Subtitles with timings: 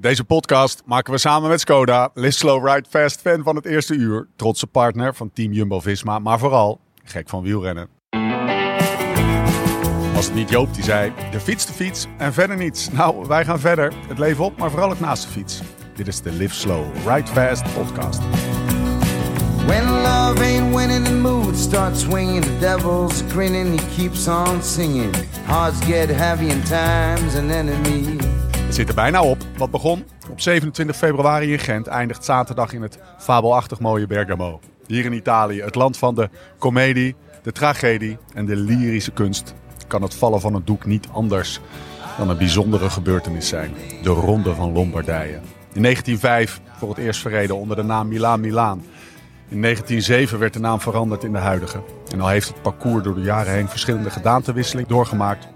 [0.00, 2.10] Deze podcast maken we samen met Skoda.
[2.14, 4.28] Live Slow Ride Fast, fan van het eerste uur.
[4.36, 7.88] Trotse partner van Team Jumbo-Visma, maar vooral gek van wielrennen.
[10.14, 12.90] Was het niet Joop die zei, de fiets de fiets en verder niets.
[12.90, 13.92] Nou, wij gaan verder.
[14.08, 15.60] Het leven op, maar vooral het naast de fiets.
[15.94, 18.20] Dit is de Live Slow Ride Fast podcast.
[19.66, 22.44] When love ain't winning, the mood starts swinging.
[22.44, 25.14] The devil's grinning, he keeps on singing.
[25.46, 28.29] Hearts get heavy and time's an enemy.
[28.70, 29.38] Het zit er bijna op.
[29.56, 34.60] Wat begon op 27 februari in Gent eindigt zaterdag in het fabelachtig mooie Bergamo.
[34.86, 39.54] Hier in Italië, het land van de komedie, de tragedie en de lyrische kunst,
[39.86, 41.60] kan het vallen van een doek niet anders
[42.18, 43.74] dan een bijzondere gebeurtenis zijn.
[44.02, 45.40] De Ronde van Lombardije.
[45.72, 48.84] In 1905 voor het eerst verreden onder de naam Milaan Milaan.
[49.48, 51.82] In 1907 werd de naam veranderd in de huidige.
[52.12, 55.48] En al heeft het parcours door de jaren heen verschillende gedaantewisseling doorgemaakt.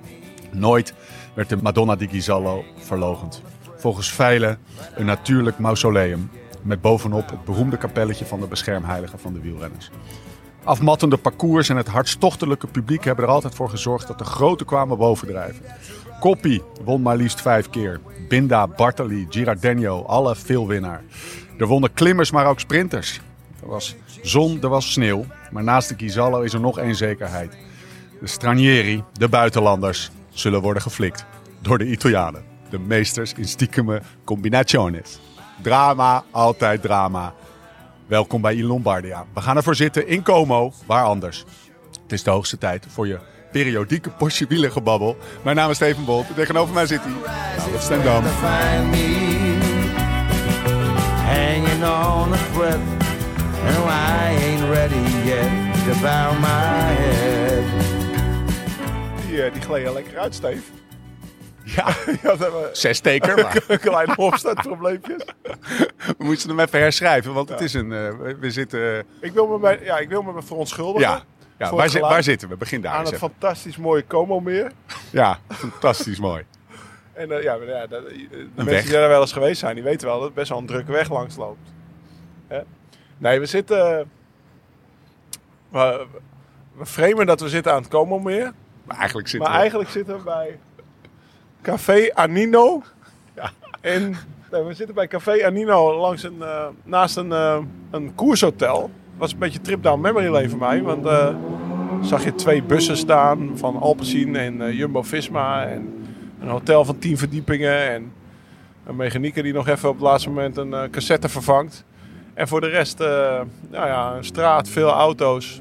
[0.52, 0.94] Nooit
[1.34, 3.42] werd de Madonna di Ghisallo verlogend.
[3.76, 4.58] Volgens veilen
[4.94, 6.30] een natuurlijk mausoleum
[6.62, 9.90] met bovenop het beroemde kapelletje van de beschermheilige van de wielrenners.
[10.64, 14.98] Afmattende parcours en het hartstochtelijke publiek hebben er altijd voor gezorgd dat de grote kwamen
[14.98, 15.64] bovendrijven.
[16.20, 18.00] Coppi won maar liefst vijf keer.
[18.28, 21.02] Binda, Bartali, Girardeno, alle veel winnaar.
[21.58, 23.20] Er wonnen klimmers, maar ook sprinters.
[23.62, 25.24] Er was zon, er was sneeuw.
[25.50, 27.56] Maar naast de Ghisallo is er nog één zekerheid.
[28.20, 31.24] De stranieri, de buitenlanders, zullen worden geflikt
[31.60, 32.44] door de Italianen.
[32.70, 35.18] De meesters in stiekeme combinationes.
[35.62, 37.34] Drama, altijd drama.
[38.06, 39.24] Welkom bij Il Lombardia.
[39.34, 41.44] We gaan ervoor zitten in Como, waar anders.
[42.02, 43.18] Het is de hoogste tijd voor je
[43.52, 45.16] periodieke portje wielergebabbel.
[45.42, 46.26] Mijn naam is Steven Bolt.
[46.34, 47.12] Tegenover mij zit hij.
[47.56, 47.88] Nou, dat is
[51.34, 52.32] hanging on
[53.86, 55.50] I ain't ready yet
[56.40, 57.33] my head.
[59.34, 60.62] Die, eh, die gleden lekker uit, Steve.
[61.64, 61.86] Ja,
[62.22, 65.24] Ja, we hebben zesteker, maar kleine opstartprobleempjes.
[66.18, 67.92] we moeten hem even herschrijven, want het is een...
[67.92, 68.08] eh,
[68.40, 69.04] we, zitten...
[69.20, 71.08] Ik wil me, bij, ja, ik wil me verontschuldigen.
[71.08, 71.22] ja,
[71.58, 72.56] ja waar, zi- waar zitten we?
[72.56, 73.30] Begin daar Aan eens het even.
[73.30, 74.72] fantastisch mooie Como-meer.
[75.10, 76.44] Ja, fantastisch mooi.
[77.12, 78.06] En eh, ja, ja, eh, de
[78.54, 78.64] weg.
[78.64, 80.66] mensen die daar wel eens geweest zijn, die weten wel dat het best wel een
[80.66, 81.72] drukke weg langs loopt.
[82.46, 82.60] Hè?
[83.18, 84.10] Nee, we zitten...
[85.68, 86.06] We,
[86.76, 88.52] we framen dat we zitten aan het Como-meer.
[88.84, 89.62] Maar eigenlijk zitten Maar we...
[89.62, 90.58] eigenlijk zitten we bij
[91.62, 92.82] Café Anino.
[93.80, 94.16] En
[94.50, 97.58] nee, we zitten bij Café Anino langs een, eh, naast een, eh,
[97.90, 98.90] een koershotel.
[99.16, 100.82] was een beetje trip down memory lane voor mij.
[100.82, 101.34] Want eh,
[102.02, 105.66] zag je twee bussen staan van Alpecin en Jumbo-Visma.
[105.66, 106.06] En
[106.40, 107.90] een hotel van tien verdiepingen.
[107.90, 108.12] En
[108.86, 111.84] een mechanieker die nog even op het laatste moment een cassette vervangt.
[112.34, 115.60] En voor de rest, nou ja, een straat, veel auto's.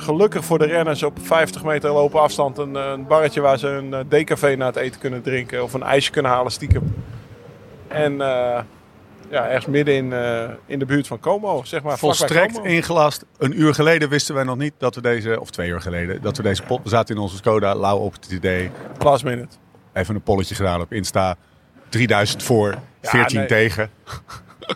[0.00, 3.68] Gelukkig voor de renners op 50 meter lopen afstand een, eh, een barretje waar ze
[3.68, 5.62] een eh, decafé na het eten kunnen drinken.
[5.62, 6.94] Of een ijsje kunnen halen stiekem.
[7.88, 8.60] En eh,
[9.30, 10.12] ja, ergens midden in,
[10.66, 11.98] in de buurt van Como, zeg maar.
[11.98, 12.66] Volstrekt Como.
[12.66, 13.24] ingelast.
[13.38, 16.36] Een uur geleden wisten wij nog niet dat we deze, of twee uur geleden, dat
[16.36, 16.82] we deze pot.
[16.82, 18.70] We zaten in onze Skoda, lauw op het idee.
[18.98, 19.56] Last minute.
[19.92, 21.36] Even een polletje gedaan op Insta.
[21.88, 23.46] 3000 voor, 14 nee.
[23.46, 23.90] tegen.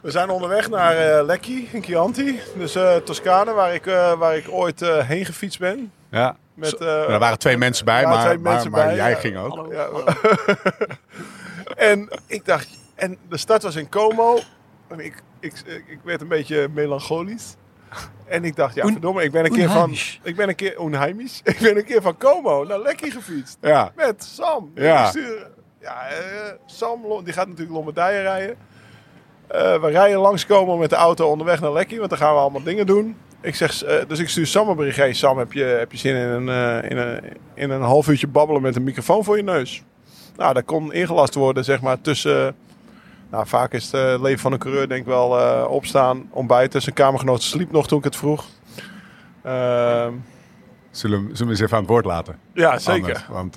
[0.02, 2.40] We zijn onderweg naar eh Lecchi in Chianti.
[2.56, 5.92] Dus eh Toscane, waar ik, eh, waar ik ooit eh, heen gefietst ben.
[6.10, 6.36] Ja.
[6.54, 9.16] Met, eh, er waren twee mensen bij, maar, twee maar, mensen maar bij, jij ja.
[9.16, 9.72] ging ook.
[9.72, 9.88] Ja.
[11.90, 14.38] en ik dacht, en de stad was in Como.
[14.88, 15.52] En ik, ik,
[15.86, 17.56] ik werd een beetje melancholisch.
[18.26, 19.96] En ik dacht, ja, Un- verdomme, ik ben een keer van.
[20.22, 21.40] Ik ben een keer onheimisch.
[21.54, 23.58] Ik ben een keer van Como naar Lekkie gefietst.
[23.60, 23.92] Ja.
[23.96, 24.70] Met Sam.
[24.74, 25.12] Ja.
[25.80, 28.56] Ja, eh, Sam, die gaat natuurlijk Lombardije rijden.
[29.46, 32.40] Eh, we rijden langs Como met de auto onderweg naar Lekkie, want dan gaan we
[32.40, 33.16] allemaal dingen doen.
[33.40, 34.96] Ik zeg, eh, dus ik stuur Sam een bericht.
[34.96, 36.48] Hey Sam, heb je, heb je zin in een,
[36.82, 37.20] eh, in, een,
[37.54, 39.82] in een half uurtje babbelen met een microfoon voor je neus?
[40.36, 42.54] Nou, dat kon ingelast worden, zeg maar, tussen...
[43.30, 46.82] Nou, vaak is het leven van een coureur denk ik wel eh, opstaan, ontbijten.
[46.82, 48.44] Zijn kamergenoot sliep nog toen ik het vroeg.
[49.42, 50.12] Ehm,
[50.90, 52.38] Zullen, we- zullen we eens even aan het woord laten?
[52.54, 53.24] ja, zeker.
[53.34, 53.56] Anders,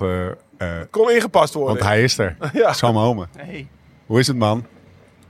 [0.90, 1.74] Kon ingepast worden.
[1.74, 2.36] want hij is er.
[2.52, 2.72] Ja.
[2.72, 3.26] Sam Home.
[3.46, 3.68] Nee,
[4.06, 4.66] Hoe is het, man?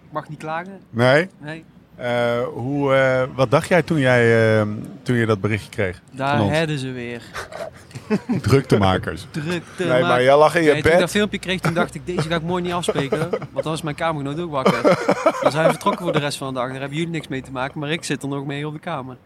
[0.09, 0.81] Ik mag niet klagen.
[0.91, 1.29] Nee?
[1.39, 1.65] Nee,
[1.97, 4.67] Eh, hoe, eh, wat dacht jij toen, jij eh,
[5.03, 6.01] toen je dat berichtje kreeg?
[6.11, 7.23] daar hadden ze weer.
[8.43, 9.27] Druktemakers.
[9.31, 9.85] Drukte.
[9.85, 11.11] Nee, maar jij lag in je Nee, toen ik dat bed.
[11.11, 13.29] filmpje kreeg, toen dacht ik, deze ga ik mooi niet afspreken.
[13.53, 14.83] Want dan is mijn kamergenoot ook wakker.
[15.43, 16.69] Dan zijn we vertrokken voor de rest van de dag.
[16.71, 18.79] Daar hebben jullie niks mee te maken, maar ik zit er nog mee op de
[18.81, 19.17] kamer.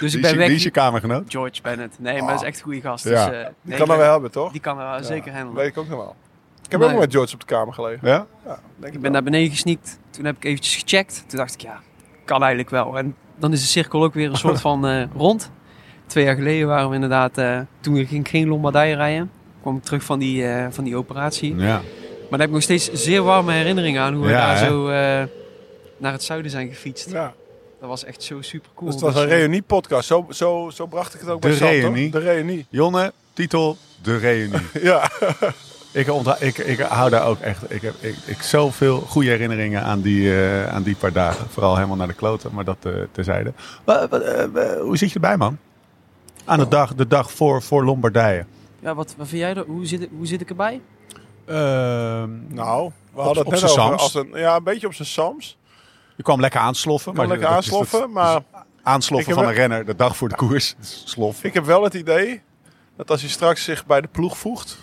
[0.00, 0.46] Dus ik ben je, weg.
[0.46, 1.22] wie is je kamergenoot?
[1.28, 1.98] George Bennett.
[1.98, 3.04] Nee, maar dat is echt een goede gast.
[3.08, 3.28] Ja.
[3.28, 4.52] Dus, eh, Die kan er wel hebben, toch?
[4.52, 5.62] Die kan er wel zeker Dat handelen.
[5.62, 6.16] weet ik ook nog wel.
[6.66, 6.92] Ik heb Nee.
[6.92, 8.08] ook met George op de kamer gelegen.
[8.08, 8.26] Ja?
[8.46, 9.98] Ja, denk Ik ben naar beneden gesneakt.
[10.10, 11.24] Toen heb ik eventjes gecheckt.
[11.26, 11.80] Toen dacht ik, ja,
[12.24, 12.98] kan eigenlijk wel.
[12.98, 15.50] En dan is de cirkel ook weer een soort van eh, rond.
[16.06, 19.30] Twee jaar geleden waren we inderdaad, eh, toen ging ik geen Lombardije rijden.
[19.60, 21.56] kwam ik terug van die, eh, van die operatie.
[21.56, 21.80] Ja.
[22.30, 24.66] daar heb ik nog steeds zeer warme herinneringen aan hoe we Ja, daar hè?
[24.66, 25.24] zo eh,
[25.96, 27.10] naar het zuiden zijn gefietst.
[27.10, 27.34] Ja.
[27.80, 28.90] Dat was echt zo super cool.
[28.90, 30.06] Dus het was een reunie-podcast.
[30.06, 31.76] Zo, zo, zo bracht ik het ook De bij Sam, toch?
[31.80, 32.10] reunie.
[32.10, 32.66] De reunie.
[32.68, 34.60] Jonne, titel, de reunie.
[34.82, 35.10] Ja.
[35.96, 36.08] Ik,
[36.40, 37.70] ik, ik hou daar ook echt...
[37.72, 41.46] Ik heb ik, ik zoveel goede herinneringen aan die, eh, aan die paar dagen.
[41.50, 43.52] Vooral helemaal naar de kloten, maar dat eh, terzijde.
[43.84, 45.58] Wa- eh, hoe zit je erbij, man?
[46.44, 48.44] Aan de dag, de dag voor, voor Lombardije.
[48.80, 49.64] Ja, wat, wat vind jij er?
[49.66, 50.80] Hoe zit, hoe zit ik erbij?
[51.46, 54.02] Ehm, Nou, we Op- hadden op het net z'n over Sams.
[54.02, 55.58] als een, ja, een beetje op zijn Sams.
[56.16, 57.14] je kwam lekker aansloffen.
[57.14, 58.40] Maar lekker dat aansloffen, maar
[58.82, 60.74] Aansloffen van een renner de dag voor de koers.
[61.04, 61.44] Slof.
[61.44, 62.42] ik heb wel het idee
[62.96, 64.78] dat als hij straks zich bij de ploeg voegt,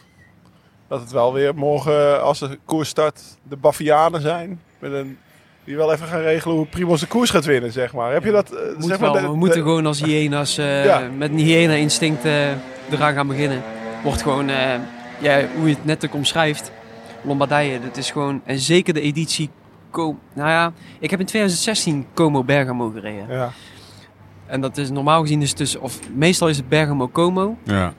[0.88, 4.60] dat het wel weer morgen, als de koers start, de Bavianen zijn.
[4.80, 5.18] Met een,
[5.64, 8.14] die wel even gaan regelen hoe Primoz de koers gaat winnen, zeg maar.
[8.14, 8.52] Heb je dat?
[8.52, 11.02] eh, Moet zeg wel, maar, de- we moeten de- gewoon als hyena's eh, Ja.
[11.18, 12.50] met een hyena-instinct eh,
[12.92, 13.62] eraan gaan beginnen.
[14.04, 14.74] Wordt gewoon, eh,
[15.20, 16.72] ja, hoe je het net ook omschrijft,
[17.22, 17.80] Lombardije.
[17.82, 19.50] Dat is gewoon, en zeker de editie,
[19.92, 23.26] Co- nou ja, ik heb in 2016 Como Bergamo gereden.
[23.30, 23.52] Ja.
[24.46, 27.58] En dat is normaal gezien dus, of meestal is het Bergamo Como.
[27.64, 27.94] Ja.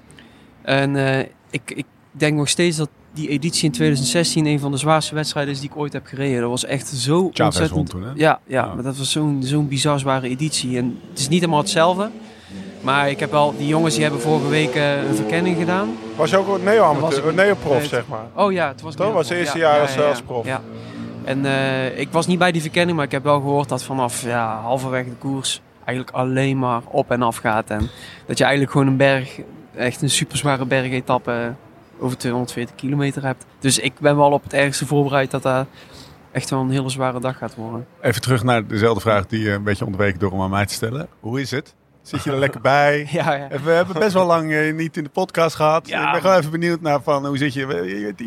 [0.62, 1.18] En eh,
[1.50, 1.84] ik, ik
[2.20, 5.70] denk nog steeds dat die editie in 2016 een van de zwaarste wedstrijden is die
[5.70, 6.40] ik ooit heb gereden.
[6.40, 7.90] Dat was echt zo Chavez ontzettend...
[7.90, 8.08] toen, hè?
[8.08, 8.74] Ja, ja, Ja.
[8.74, 10.76] maar dat was zo'n zo'n bizar zware editie.
[10.78, 12.10] En het is niet helemaal hetzelfde.
[12.80, 15.96] Maar ik heb wel, die jongens die hebben vorige week eh, een verkenning gedaan.
[16.16, 18.26] Was je ook een was neo-amateur, neo-prof, zeg maar.
[18.34, 20.08] Oh ja, het was Dat niet was het eerste Ja, jaar ja, als, ja, ja.
[20.08, 20.46] als prof.
[20.46, 20.60] Ja.
[21.24, 24.22] En eh, ik was niet bij die verkenning, maar ik heb wel gehoord dat vanaf
[24.22, 27.70] ja, halverwege de koers eigenlijk alleen maar op en af gaat.
[27.70, 27.88] En
[28.26, 29.40] dat je eigenlijk gewoon een berg,
[29.76, 31.54] echt een super zware bergetappe
[31.98, 33.44] over 240 kilometer hebt.
[33.58, 35.66] Dus ik ben wel op het ergste voorbereid dat dat
[36.32, 37.86] echt wel een hele zware dag gaat worden.
[38.00, 40.74] Even terug naar dezelfde vraag die je een beetje onderweken door om aan mij te
[40.74, 41.08] stellen.
[41.20, 41.74] Hoe is het?
[42.04, 43.06] Zit je er lekker bij?
[43.10, 43.48] Ja, ja.
[43.64, 45.88] We hebben best wel lang eh, niet in de podcast gehad.
[45.88, 46.06] Ja.
[46.06, 47.66] Ik ben gewoon even benieuwd naar van hoe zit je.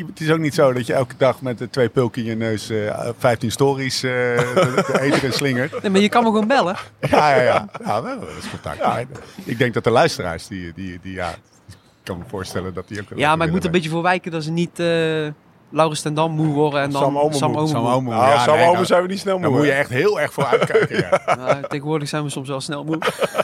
[0.09, 2.35] Het is ook niet zo dat je elke dag met de twee pulken in je
[2.35, 5.81] neus eh 15 stories eh de, eter en slingert.
[5.81, 6.75] Nee, maar je kan me gewoon bellen.
[6.99, 8.01] Ja, ja, ja.
[8.01, 8.77] dat is contact.
[8.77, 9.03] Ja,
[9.43, 11.35] ik denk dat de luisteraars die, die, die ja,
[12.07, 13.07] kan me voorstellen dat die ook.
[13.15, 15.27] Ja, maar ik moet er een beetje voor wijken dat ze niet eh
[15.69, 17.57] Laurens ten Dam moe worden en dan Sam Omen Sam moe.
[17.59, 17.91] Omen Sam moe.
[17.91, 18.13] Omen.
[18.13, 19.57] Nou, Ja, Sam nee, Omen dan- zijn we niet snel Dan moe.
[19.59, 20.97] moet je echt heel erg voor uitkijken.
[21.25, 21.35] Ja.
[21.35, 22.97] Nou, tegenwoordig zijn we soms wel snel moe.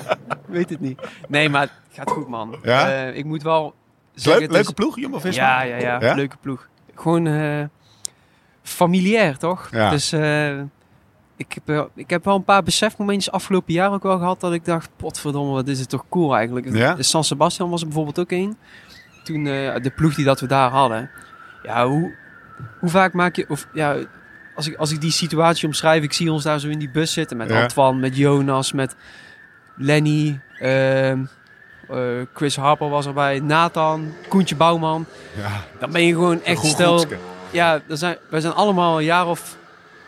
[0.46, 1.02] Weet het niet.
[1.28, 2.56] Nee, maar het gaat goed, man.
[2.62, 2.92] Ja?
[3.08, 3.74] Eh, ik moet wel Leuk,
[4.14, 4.42] zeggen...
[4.44, 5.44] is- leuke ploeg, Jumbo-Visma?
[5.44, 6.14] Ja, ja, ja, Ja?
[6.14, 6.68] Leuke ploeg.
[6.96, 7.64] Gewoon eh,
[8.62, 9.68] familiair, toch?
[9.72, 9.90] Ja.
[9.90, 10.52] Dus eh,
[11.50, 14.66] ik, heb, ik heb wel een paar besefmomentjes afgelopen jaar ook wel gehad dat ik
[14.66, 16.74] dacht, potverdomme, wat is het toch cool eigenlijk.
[16.74, 16.94] Ja?
[16.94, 18.58] De San Sebastian was er bijvoorbeeld ook één.
[19.24, 21.10] Toen eh, de ploeg die dat we daar hadden.
[21.64, 22.16] Ja, hoe,
[22.80, 23.46] hoe vaak maak je...
[23.50, 23.96] Of, ja,
[24.56, 27.14] als ik, als ik die situatie omschrijf, ik zie ons daar zo in die bus
[27.14, 27.62] zitten met Ja.
[27.62, 28.96] Antoine, met Jonas, met
[29.76, 31.24] Lenny, ehm,
[31.90, 31.98] eh,
[32.34, 35.06] Chris Harper was erbij, Nathan, Koentje Bouwman.
[35.38, 35.50] Ja.
[35.80, 37.06] Dan ben je gewoon echt stel.
[37.52, 39.58] Ja, zijn, wij zijn allemaal een jaar of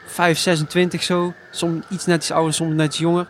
[0.05, 1.33] 5, 26 zo.
[1.51, 3.27] Soms iets net iets ouder, soms net iets jonger.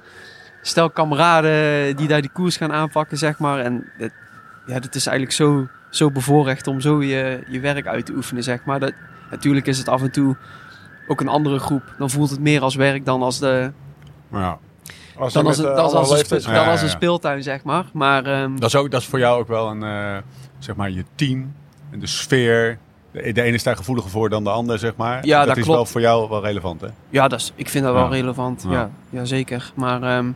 [0.61, 3.59] Stel kameraden die daar die koers gaan aanpakken, zeg maar.
[3.59, 4.13] En het,
[4.65, 8.43] ja, dat is eigenlijk zo, zo bevoorrecht om zo je, je werk uit te oefenen,
[8.43, 8.79] zeg maar.
[8.79, 8.93] Dat,
[9.31, 10.35] natuurlijk is het af en toe
[11.07, 11.95] ook een andere groep.
[11.97, 13.71] Dan voelt het meer als werk dan als, de,
[14.31, 14.57] Ja.
[15.17, 16.87] Als dan als, een, eh, dan als, een, leeftijds- spe- Ja, dan ja, als een
[16.87, 16.93] ja.
[16.93, 17.85] speeltuin, zeg maar.
[17.93, 20.17] Maar ehm, Dat is, ook, dat is voor jou ook wel een, eh,
[20.59, 21.53] zeg maar, je team
[21.91, 22.77] en de sfeer.
[23.33, 25.25] De, ene is daar gevoeliger voor dan de ander, zeg maar.
[25.25, 25.77] Ja, dat, dat is klopt.
[25.77, 26.87] wel voor jou wel relevant, hè?
[27.09, 27.99] Ja, dat is, ik vind dat Ja.
[27.99, 28.65] wel relevant.
[28.69, 28.89] Ja.
[29.09, 29.25] Ja.
[29.25, 29.71] Zeker.
[29.75, 30.31] Maar ehm,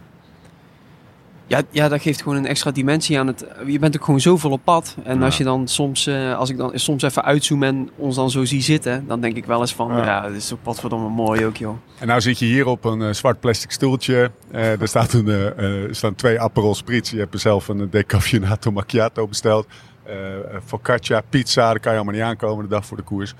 [1.48, 3.46] ja, ja, dat geeft gewoon een extra dimensie aan het.
[3.66, 4.96] Je bent ook gewoon zoveel op pad.
[5.04, 8.30] En als je dan soms, eh, als ik dan soms even uitzoom en ons dan
[8.32, 10.28] zo zie zitten, dan denk ik wel eens van, Ja.
[10.28, 11.76] dit is toch potverdomme mooi ook, joh.
[12.00, 14.32] En nou zit je hier op een eh, zwart plastic stoeltje.
[14.52, 17.12] Eh, er, staat een, staan twee Aperol Spritz.
[17.12, 19.68] Je hebt er zelf een decaffeinato macchiato besteld.
[20.10, 21.62] Eh eh, focaccia, pizza.
[21.70, 23.34] Daar kan je allemaal niet aankomen de dag voor de koers.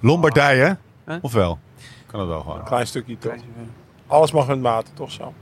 [0.00, 0.76] Lombardije,
[1.06, 1.16] Huh?
[1.20, 1.58] of wel?
[2.06, 2.64] Kan dat wel gewoon.
[2.64, 3.32] Klein stukje toch?
[4.06, 5.32] Alles mag met mate, toch zo?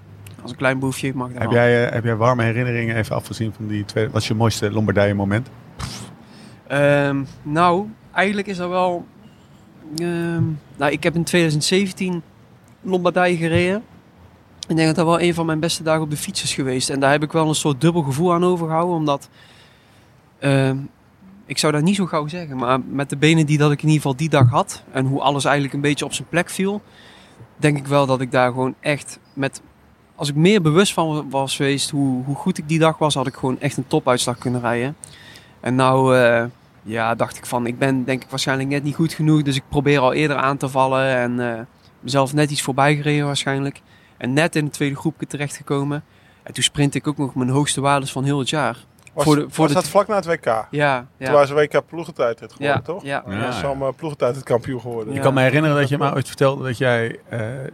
[0.43, 3.67] Als een klein boefje mag Heb jij, eh, heb jij warme herinneringen even afgezien van
[3.67, 4.09] die twee?
[4.11, 5.49] Wat is je mooiste Lombardije moment?
[6.67, 9.07] Ehm, nou, eigenlijk is dat wel...
[9.97, 10.43] ehm,
[10.77, 12.23] nou, ik heb in 2017
[12.81, 13.83] Lombardije gereden.
[14.69, 16.91] Ik denk dat dat wel een van mijn beste dagen op de fiets is geweest.
[16.91, 18.97] En daar heb ik wel een soort dubbel gevoel aan overgehouden.
[18.97, 19.29] Omdat,
[20.43, 20.77] ehm,
[21.47, 23.89] ik zou dat niet zo gauw zeggen, maar met de benen die dat ik in
[23.89, 24.83] ieder geval die dag had...
[24.91, 26.83] en hoe alles eigenlijk een beetje op zijn plek viel...
[27.57, 29.63] denk ik wel dat ik daar gewoon echt met...
[30.15, 33.15] Als ik meer bewust van was geweest hoe, hoe goed ik die dag was...
[33.15, 34.97] had ik gewoon echt een topuitslag kunnen rijden.
[35.61, 36.17] En nou...
[36.17, 36.45] eh,
[36.83, 39.43] ja, dacht ik van, ik ben denk ik waarschijnlijk net niet goed genoeg.
[39.43, 41.17] Dus ik probeer al eerder aan te vallen.
[41.17, 41.61] En eh,
[42.01, 43.81] mezelf net iets voorbij gereden waarschijnlijk.
[44.17, 46.05] En net in het tweede groepje terechtgekomen.
[46.43, 48.77] En toen sprint ik ook nog mijn hoogste waardes van heel het jaar.
[49.13, 50.67] Was, Voor de- voor was de- dat vlak na het WK?
[50.71, 53.03] Ja, Toen ze WK ploegentijdrit geworden, Ja, toch?
[53.03, 53.23] ja.
[53.29, 55.15] Ja, was uh, ploegentijdrit kampioen geworden.
[55.15, 57.71] Ik kan me herinneren dat je me ooit vertelde dat jij eh, eh,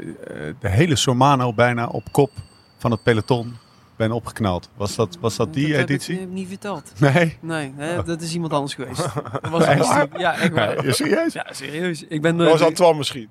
[0.61, 2.31] de hele Sormano bijna op kop
[2.79, 3.57] van het peloton
[3.97, 4.69] bent opgeknald.
[4.77, 6.15] Was dat, was dat die dat heb editie?
[6.15, 6.93] Ik, heb ik niet verteld.
[6.99, 7.39] Nee?
[7.41, 8.99] Nee, hè, dat is iemand anders geweest.
[9.43, 10.07] Dat was Echt een- waar?
[10.17, 10.87] Ja, echt waar.
[10.87, 11.33] Ja, serieus?
[11.33, 12.05] Ja, serieus.
[12.09, 13.29] Ik ben, Dat eh, was Antoine misschien.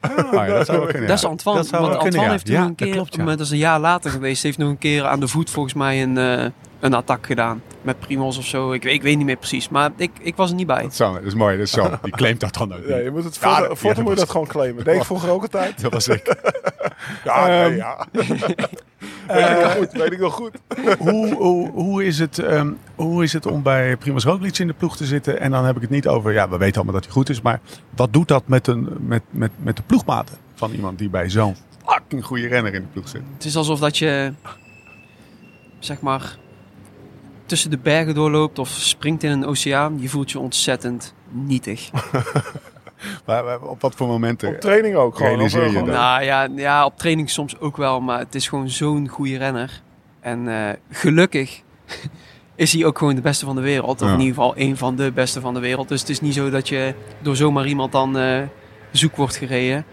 [0.00, 1.08] Ah, ja, dat zou kunnen.
[1.08, 1.24] Dat is.
[1.24, 1.60] Antoine.
[1.60, 2.30] Dat zou want Antoine kunnen, ja.
[2.30, 3.22] heeft toen Ja, een dat keer, klopt, ja.
[3.24, 5.74] maar dat is een jaar later geweest, heeft nog een keer aan de voet volgens
[5.74, 6.46] mij een, eh
[6.84, 7.62] een attack gedaan.
[7.82, 8.72] Met Primos of zo.
[8.72, 9.68] Ik, weet- ik weet niet meer precies.
[9.68, 10.82] Maar ik, ik was er niet bij.
[10.82, 11.90] Dat, zou- dat is mooi, dat is zo.
[12.02, 14.10] Die claimt dat dan ook Ja, je moet het Ja, voor, dat- voor ja, moet
[14.12, 14.84] je dat gewoon claimen.
[14.84, 15.80] Deed ik vroeger ook altijd.
[15.82, 16.22] Dat was ik.
[17.24, 18.06] Ja, nee, Ehm, ja.
[18.12, 20.50] weet ik nog goed, weet ik nog goed.
[20.98, 24.72] hoe, hoe, hoe, is het, ehm, hoe is het om bij Primoz Roglic in de
[24.72, 25.40] ploeg te zitten?
[25.40, 27.40] En dan heb ik het niet over, ja, we weten allemaal dat hij goed is.
[27.40, 27.60] Maar
[27.96, 31.56] wat doet dat met, een, met, met, met de ploegmaten van iemand die bij zo'n
[31.86, 33.22] fucking goede renner in de ploeg zit?
[33.34, 34.32] Het is alsof dat je,
[35.78, 36.36] zeg maar,
[37.54, 40.00] tussen de bergen doorloopt of springt in een oceaan.
[40.00, 41.90] Je voelt je ontzettend nietig.
[43.26, 44.48] Maar, op wat voor momenten?
[44.48, 45.32] Op training ook gewoon.
[45.32, 45.94] Realiseer Of, je eh, dat?
[45.94, 49.82] Nou ja, ja, op training soms ook wel, maar het is gewoon zo'n goede renner.
[50.20, 51.62] En eh, gelukkig
[52.54, 54.02] is hij ook gewoon de beste van de wereld.
[54.02, 54.14] Of Ja.
[54.14, 55.88] in ieder geval één van de beste van de wereld.
[55.88, 58.42] Dus het is niet zo dat je door zomaar iemand dan eh,
[58.90, 59.84] zoek wordt gereden.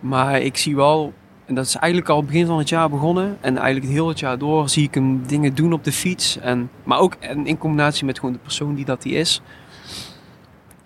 [0.00, 1.12] Maar ik zie wel,
[1.48, 3.36] en dat is eigenlijk al begin van het jaar begonnen.
[3.40, 6.38] En eigenlijk het heel het jaar door zie ik hem dingen doen op de fiets.
[6.38, 9.40] En, maar ook en in combinatie met gewoon de persoon die dat hij is.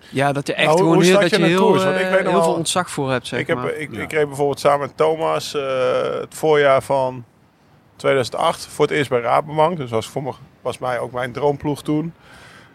[0.09, 1.83] Ja, dat je echt Nou, hoe- gewoon heel, dat je je een heel, koers?
[1.83, 3.73] Want ik eh, weet nog heel wel- veel ontzag voor hebt, zeg ik, heb, maar.
[3.73, 4.01] ik, Ja.
[4.01, 5.63] ik reed bijvoorbeeld samen met Thomas eh,
[6.19, 7.23] het voorjaar van
[7.95, 9.77] 2008 voor het eerst bij Rabobank.
[9.77, 12.13] Dus was voor me, was mij ook mijn droomploeg toen.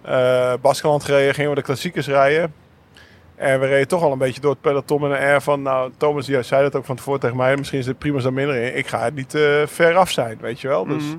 [0.03, 2.53] Eh Baskeland gereden, gingen we de klassiekers rijden.
[3.39, 5.63] En we reden toch al een beetje door het peloton met een air van...
[5.63, 7.57] Nou, Thomas die zei dat ook van tevoren tegen mij.
[7.57, 8.77] Misschien is dit prima dan minder in.
[8.77, 10.87] Ik ga het niet eh ver af zijn, weet je wel.
[10.87, 11.17] Dus Mhm.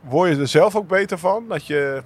[0.00, 1.44] word je er zelf ook beter van?
[1.48, 2.02] Dat je,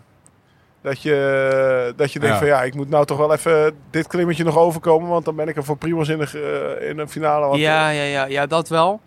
[0.83, 2.41] dat je, dat je denkt Ja.
[2.41, 5.09] van ja, ik moet nou toch wel even dit klimmetje nog overkomen.
[5.09, 7.59] Want dan ben ik er voor Primos in de, eh, in de finale.
[7.59, 9.01] Ja, ja, ja, ja, dat wel.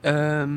[0.00, 0.50] Ehm,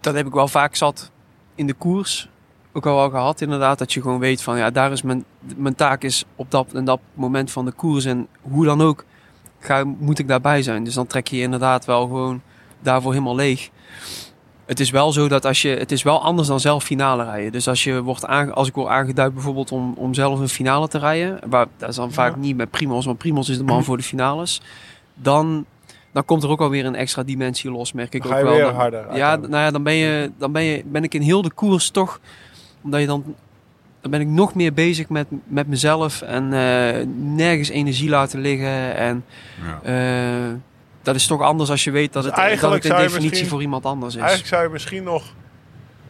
[0.00, 1.10] dat heb ik wel vaak zat
[1.54, 2.28] in de koers.
[2.72, 3.78] Ook al wel gehad inderdaad.
[3.78, 5.24] Dat je gewoon weet van ja, daar is mijn,
[5.56, 8.04] mijn taak is op dat en dat moment van de koers.
[8.04, 9.04] En hoe dan ook
[9.58, 10.84] ga, moet ik daarbij zijn.
[10.84, 12.40] Dus dan trek je je inderdaad wel gewoon
[12.80, 13.70] daarvoor helemaal leeg.
[14.66, 17.52] Het is wel zo dat als je, het is wel anders dan zelf finale rijden.
[17.52, 20.88] Dus als, je wordt aange, als ik word aangeduid bijvoorbeeld om, om zelf een finale
[20.88, 21.38] te rijden.
[21.48, 24.02] Waar, dat is dan vaak niet met Primos, want Primos is de man voor de
[24.02, 24.60] finales.
[25.14, 25.64] Dan,
[26.12, 28.58] dan komt er ook alweer een extra dimensie los, merk ik ook wel.
[28.58, 29.16] Dan- harder.
[29.16, 31.90] ja, nou ja, dan ben, je, dan ben, je, ben ik in heel de koers
[31.90, 32.20] toch,
[32.82, 33.24] omdat je dan,
[34.00, 38.96] dan ben ik nog meer bezig met, met mezelf en eh, nergens energie laten liggen.
[38.96, 39.24] En
[39.62, 39.80] Ja.
[40.48, 40.54] eh,
[41.02, 43.02] dat is toch anders als je weet dat Dus het, dat eigenlijk het in zou
[43.02, 44.20] je definitie voor iemand anders is.
[44.20, 45.34] Eigenlijk zou je misschien nog,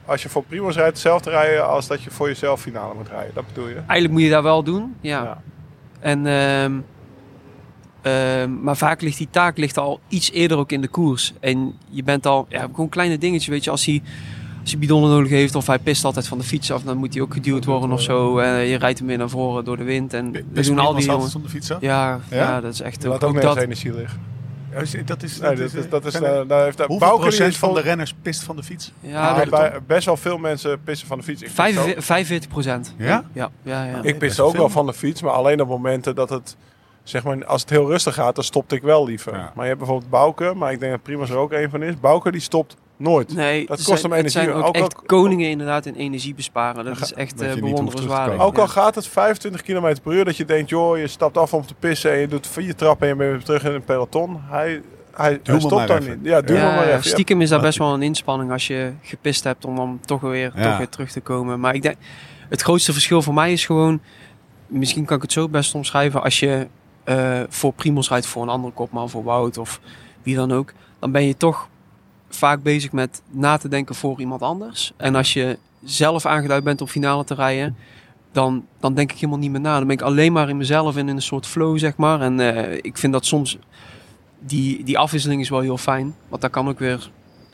[0.05, 3.35] als je voor Primos rijdt, hetzelfde rijden als dat je voor jezelf finale moet rijden.
[3.35, 3.75] Dat bedoel je?
[3.75, 5.23] Eigenlijk moet je dat wel doen, ja.
[5.23, 5.43] Ja.
[6.01, 6.73] En, ehm,
[8.03, 11.33] ehm, maar vaak ligt die taak ligt al iets eerder ook in de koers.
[11.41, 14.03] En je bent al, ja, gewoon kleine dingetjes, weet je, als hij,
[14.63, 17.15] als hij bidonnen nodig heeft of hij pist altijd van de fiets af, dan moet
[17.15, 18.39] hij ook geduwd worden of zo.
[18.39, 20.13] En je rijdt hem weer naar voren door de wind.
[20.15, 21.35] En we doen al die altijd jongens.
[21.35, 21.81] op de fiets af?
[21.81, 22.37] Ja, ja?
[22.37, 22.61] Ja?
[22.61, 23.65] dat is echt Je ook, laat ook nergens dat.
[23.65, 24.21] energie liggen.
[24.73, 27.57] Dat is, dat is, Nee, dat is, dat is, zijn eh, daar heeft hoeveel procent
[27.57, 28.93] van de renners pist van de fiets?
[29.01, 31.43] Ja, bij, best wel veel mensen pissen van de fiets.
[31.43, 32.95] Ik pis ook, 45 45 procent.
[32.99, 33.25] Ja?
[33.33, 34.03] Ja, ja, ja.
[34.03, 36.57] ik pis ook wel van de fiets, maar alleen op momenten dat het,
[37.03, 39.33] zeg maar, als het heel rustig gaat, dan stopte ik wel liever.
[39.33, 39.53] Ja.
[39.55, 42.01] Maar je hebt bijvoorbeeld Bouke, maar ik denk dat Primoz er ook een van is.
[42.01, 43.35] Bouke die stopt nooit.
[43.35, 44.41] Nee, Dat kost zijn- hem Het energie.
[44.43, 46.85] zijn ook, Ook- echt koningen inderdaad in energie besparen.
[46.85, 48.41] Dat is echt dat eh bewonderenswaardig.
[48.41, 48.69] Ook al Ja.
[48.71, 51.75] gaat het 25 km per uur, dat je denkt, joh, je stapt af om te
[51.75, 54.41] pissen en je doet vier trappen en je bent weer terug in het peloton.
[54.49, 54.83] Hij,
[55.15, 56.19] hij, hij stopt maar daar niet.
[56.23, 57.05] Ja, doe Ja, maar even.
[57.05, 60.53] Stiekem is dat best wel een inspanning als je gepist hebt om dan toch weer,
[60.55, 60.63] Ja.
[60.69, 61.61] toch weer terug te komen.
[61.61, 61.97] Maar ik denk,
[62.49, 64.01] het grootste verschil voor mij is gewoon,
[64.67, 66.67] misschien kan ik het zo best omschrijven, als je
[67.05, 69.81] eh, voor Primos rijdt voor een andere kopman, voor Wout of
[70.23, 71.69] wie dan ook, dan ben je toch
[72.37, 74.93] vaak bezig met na te denken voor iemand anders.
[74.97, 77.77] En als je zelf aangeduid bent om finale te rijden,
[78.33, 79.77] dan, dan denk ik helemaal niet meer na.
[79.77, 82.21] Dan ben ik alleen maar in mezelf en in een soort flow, zeg maar.
[82.21, 83.59] En eh, ik vind dat soms,
[84.39, 86.15] die, die afwisseling is wel heel fijn.
[86.29, 87.11] Want dat kan ook weer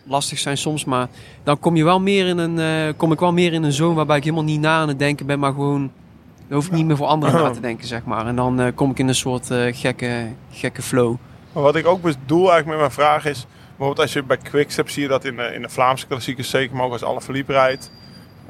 [0.09, 0.85] lastig zijn soms.
[0.85, 1.09] Maar
[1.43, 3.95] dan kom je wel meer in een, eh, kom ik wel meer in een zone
[3.95, 5.91] waarbij ik helemaal niet na aan het denken ben, maar gewoon...
[6.49, 8.27] Dan hoef ik niet meer voor anderen na te denken, zeg maar.
[8.27, 11.17] En dan eh, kom ik in een soort eh, gekke, gekke flow.
[11.53, 13.47] Maar wat ik ook bedoel eigenlijk met mijn vraag is...
[13.79, 16.77] Bijvoorbeeld als je bij Quickstep zie je dat in de, in de Vlaamse klassiekers zeker,
[16.77, 17.91] maar ook als alle verliep rijdt.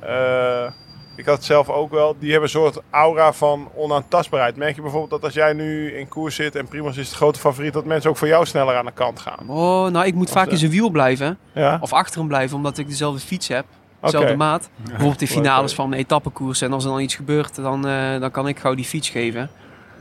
[0.00, 0.70] Eh,
[1.16, 2.16] ik had het zelf ook wel.
[2.18, 4.56] Die hebben een soort aura van onaantastbaarheid.
[4.56, 7.38] Merk je bijvoorbeeld dat als jij nu in koers zit en Primoz is het grote
[7.38, 9.48] favoriet, dat mensen ook voor jou sneller aan de kant gaan.
[9.48, 11.38] Oh, nou, ik moet vaak eh, in zijn wiel blijven.
[11.52, 11.78] Ja?
[11.80, 13.64] Of achter hem blijven, omdat ik dezelfde fiets heb.
[14.00, 14.68] dezelfde maat.
[14.76, 16.60] Bijvoorbeeld de Leuk, finales van etappekoers.
[16.60, 19.50] En als er dan iets gebeurt, dan, eh, dan kan ik gauw die fiets geven.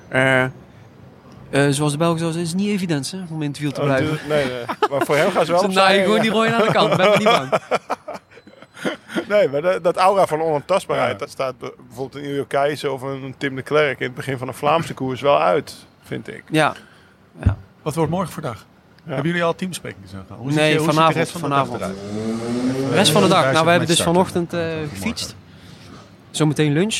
[0.07, 0.45] Eh,
[1.49, 3.79] eh, zoals de Belgen zoals is het niet evident hè, om in het wiel te
[3.81, 4.19] Oh, blijven.
[4.27, 4.63] nee, nee.
[4.89, 6.21] Maar voor hem gaan ze wel gewoon ja.
[6.21, 7.49] die rooien aan de kant, ben er niet bang.
[9.27, 11.17] Nee, maar dat, dat aura van onontastbaarheid, Ja.
[11.17, 14.37] dat staat be- bijvoorbeeld in Ilio Keijzer of een Tim de Klerk in het begin
[14.37, 16.43] van een Vlaamse koers wel uit, vind ik.
[16.49, 16.75] Ja,
[17.81, 18.65] Wat wordt morgen voor dag?
[19.05, 19.13] Ja.
[19.13, 19.55] Hebben jullie al?
[19.57, 19.81] Hoe ziet
[20.59, 21.79] Nee, je- hoe ziet vanavond, de rest van de vanavond.
[21.79, 23.51] de rest van de dag.
[23.51, 25.35] Nou, we hebben dus vanochtend eh, gefietst.
[26.31, 26.95] Zometeen lunch.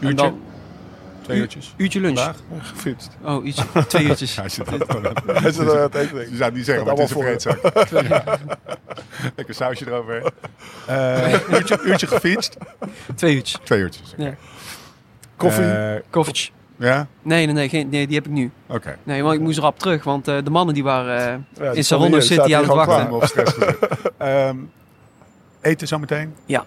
[0.00, 0.14] En Uurtje?
[0.14, 0.40] dan
[1.28, 1.74] Twee uurtjes?
[1.76, 2.18] uurtje lunch.
[2.18, 2.36] Vandaag?
[2.62, 3.10] Gefietst.
[3.22, 4.36] Oh, iets, twee uurtjes.
[4.36, 6.30] Hij zit gewoon aan Hij zit er aan het eten.
[6.30, 7.62] Je zou niet zeggen, maar Dat het is een vreedzak.
[9.36, 10.32] Lekker sausje erover.
[10.86, 12.56] Eh uurtje, uurtje gefietst.
[13.14, 13.60] Twee uurtjes.
[13.64, 14.14] Twee uurtjes.
[14.16, 14.34] Ja.
[15.36, 15.64] Koffie.
[15.64, 16.50] Eh, Koffertje.
[16.76, 17.06] ja?
[17.22, 18.50] Nee, nee, nee, geen, nee, die heb ik nu.
[18.66, 18.98] Oké.
[19.02, 21.76] Nee, want ik moest erop terug, want eh, de mannen die waren eh, Ja, die
[21.76, 23.08] in Sarondo hier, City aan het wachten.
[23.08, 23.28] klaar.
[23.28, 23.76] Stress gezet.
[24.18, 24.56] Ehm,
[25.60, 26.34] eten zometeen?
[26.46, 26.64] Ja.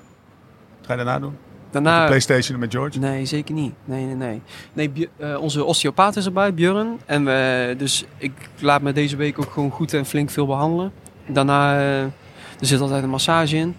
[0.81, 1.37] Ga je daarna doen?
[1.71, 2.05] Daarna...
[2.05, 2.99] Playstation met George?
[2.99, 3.73] Nee, zeker niet.
[3.85, 4.41] Nee, nee, nee.
[4.73, 6.99] nee eh, onze osteopaat is erbij, Björn.
[7.05, 10.91] En we, dus ik laat me deze week ook gewoon goed en flink veel behandelen.
[11.27, 12.11] Daarna, eh, er
[12.59, 13.75] zit altijd een massage in.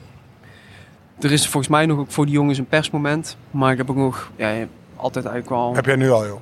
[1.21, 3.37] Er is volgens mij nog ook voor die jongens een persmoment.
[3.51, 4.53] Maar ik heb ook nog, ja,
[4.97, 6.41] altijd eigenlijk wel, Heb jij nu al, joh.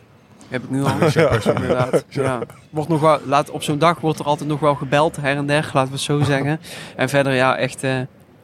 [0.48, 0.90] heb ik nu al.
[1.54, 2.04] Inderdaad.
[2.08, 2.38] Ja.
[2.70, 5.46] Wordt nog wel, laat, op zo'n dag wordt er altijd nog wel gebeld, her en
[5.46, 6.60] der, laten we het zo zeggen.
[6.96, 7.82] En verder, ja, echt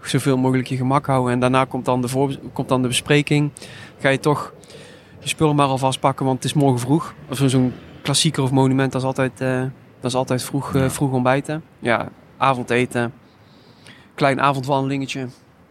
[0.08, 1.32] zoveel mogelijk je gemak houden.
[1.32, 3.50] En daarna komt dan de, voor, komt dan de bespreking.
[3.98, 4.52] Ga je toch
[5.18, 7.14] je spullen maar alvast pakken, want het is morgen vroeg.
[7.30, 7.72] Of zo- zo'n
[8.02, 9.60] klassieker of monument, dat is altijd, eh,
[10.00, 11.62] dat is altijd vroeg, eh, vroeg ontbijten.
[11.78, 13.12] Ja, avondeten.
[14.14, 15.26] Klein avondwandelingetje.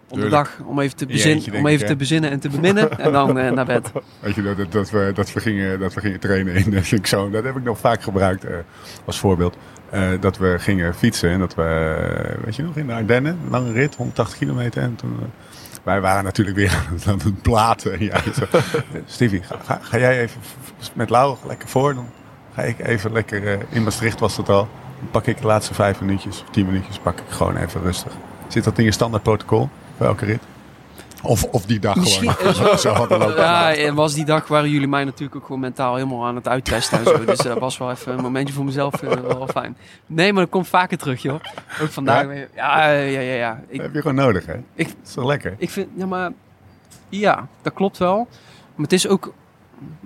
[0.10, 2.30] Op de dag om even te, In je bezin, eentje, denk om even te bezinnen
[2.32, 3.00] en te beminnen.
[3.00, 3.92] en dan eh, naar bed.
[4.20, 7.30] Weet je, dat, dat, dat, we, dat, we gingen, dat we gingen trainen in de.
[7.32, 8.46] Dat heb ik nog vaak gebruikt
[9.06, 9.58] als voorbeeld.
[9.96, 13.72] Eh, dat we gingen fietsen en dat we, weet je nog, in de Ardennen, lange
[13.72, 14.82] rit, 180 kilometer.
[14.82, 15.28] En toen, eh,
[15.84, 16.72] wij waren natuurlijk weer
[17.08, 18.00] aan het, blaten.
[18.04, 18.22] Ja.
[19.06, 19.42] Stevie,
[19.82, 20.42] ga, jij even
[20.94, 21.94] met Lau lekker voor?
[21.94, 22.10] Dan
[22.54, 24.68] ga ik even lekker, eh, in Maastricht was dat al.
[25.00, 28.12] Dan pak ik de laatste vijf minuutjes of tien minuutjes, pak ik gewoon even rustig.
[28.48, 30.41] Zit dat in je standaard protocol voor elke rit?
[31.23, 32.78] Of, of die dag gewoon.
[32.80, 33.36] Zo lopen.
[33.36, 36.47] Ja, het was die dag waren jullie mij natuurlijk ook gewoon mentaal helemaal aan het
[36.47, 37.25] uittesten en zo.
[37.25, 39.78] Dus dat was wel even een momentje voor mezelf eh, wel fijn.
[40.06, 41.39] Nee, maar dat komt vaker terug, joh.
[41.82, 42.28] Ook vandaag Ja?
[42.28, 42.49] weer.
[42.56, 43.62] Ja, ja, ja, ja.
[43.67, 44.54] Ik, heb je gewoon nodig, hè?
[44.73, 45.56] Ik- Dat is toch lekker?
[45.58, 46.32] ik vind, ja, maar
[47.10, 48.17] ja, dat klopt wel.
[48.75, 49.34] Maar het is ook,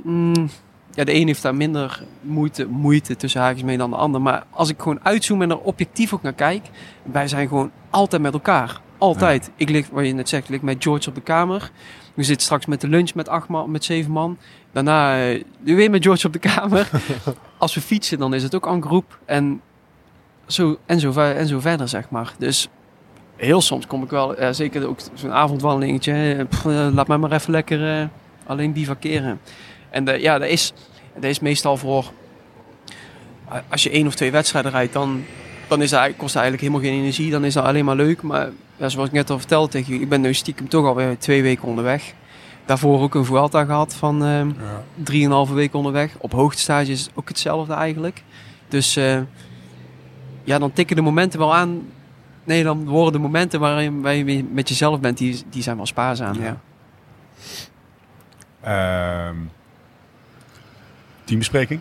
[0.04, 0.50] mm,
[0.94, 4.22] ja, de een heeft daar minder moeite, moeite tussen haakjes mee dan de ander.
[4.22, 6.66] Maar als ik gewoon uitzoom en er objectief ook naar kijk,
[7.04, 8.82] wij zijn gewoon altijd met elkaar.
[9.00, 9.52] Altijd.
[9.56, 11.72] Ik lig, wat je net zegt, ik lig met George op de kamer.
[12.14, 14.38] We zitten straks met de lunch met acht man, met zeven man.
[14.72, 16.90] Daarna eh, weer met George op de kamer.
[17.58, 19.20] Als we fietsen, dan is het ook aan groep.
[19.26, 19.62] En
[20.48, 22.34] zo, en, zo, en zo verder, zeg maar.
[22.38, 22.68] Dus
[23.36, 26.36] heel soms kom ik wel, eh, zeker ook zo'n avondwandelingetje.
[26.38, 28.10] eh, pff, laat mij maar even lekker
[28.46, 29.40] alleen bivakeren.
[29.90, 30.74] En de, ja, dat is,
[31.14, 32.12] dat is meestal voor...
[33.70, 35.26] Als je één of twee wedstrijden rijdt, dan,
[35.70, 37.32] dan is eigenlijk- kost dat eigenlijk helemaal geen energie.
[37.32, 38.22] Dan is dat alleen maar leuk.
[38.22, 41.18] Maar ja, zoals ik net al vertelde tegen je, ik ben nu stiekem toch alweer
[41.18, 42.14] twee weken onderweg.
[42.66, 44.84] Daarvoor ook een Vuelta gehad van eh, Ja.
[44.96, 46.12] drieënhalve weken onderweg.
[46.18, 48.24] Op hoogtestage is het ook hetzelfde eigenlijk.
[48.68, 49.20] Dus eh,
[50.44, 51.82] ja, dan tikken de momenten wel aan.
[52.44, 55.86] Nee, dan worden de momenten waarin waar je met jezelf bent, die, die zijn wel
[55.86, 56.36] spaarzaam.
[56.42, 56.58] Ja.
[58.62, 59.36] Ehm,
[61.24, 61.80] teambespreking?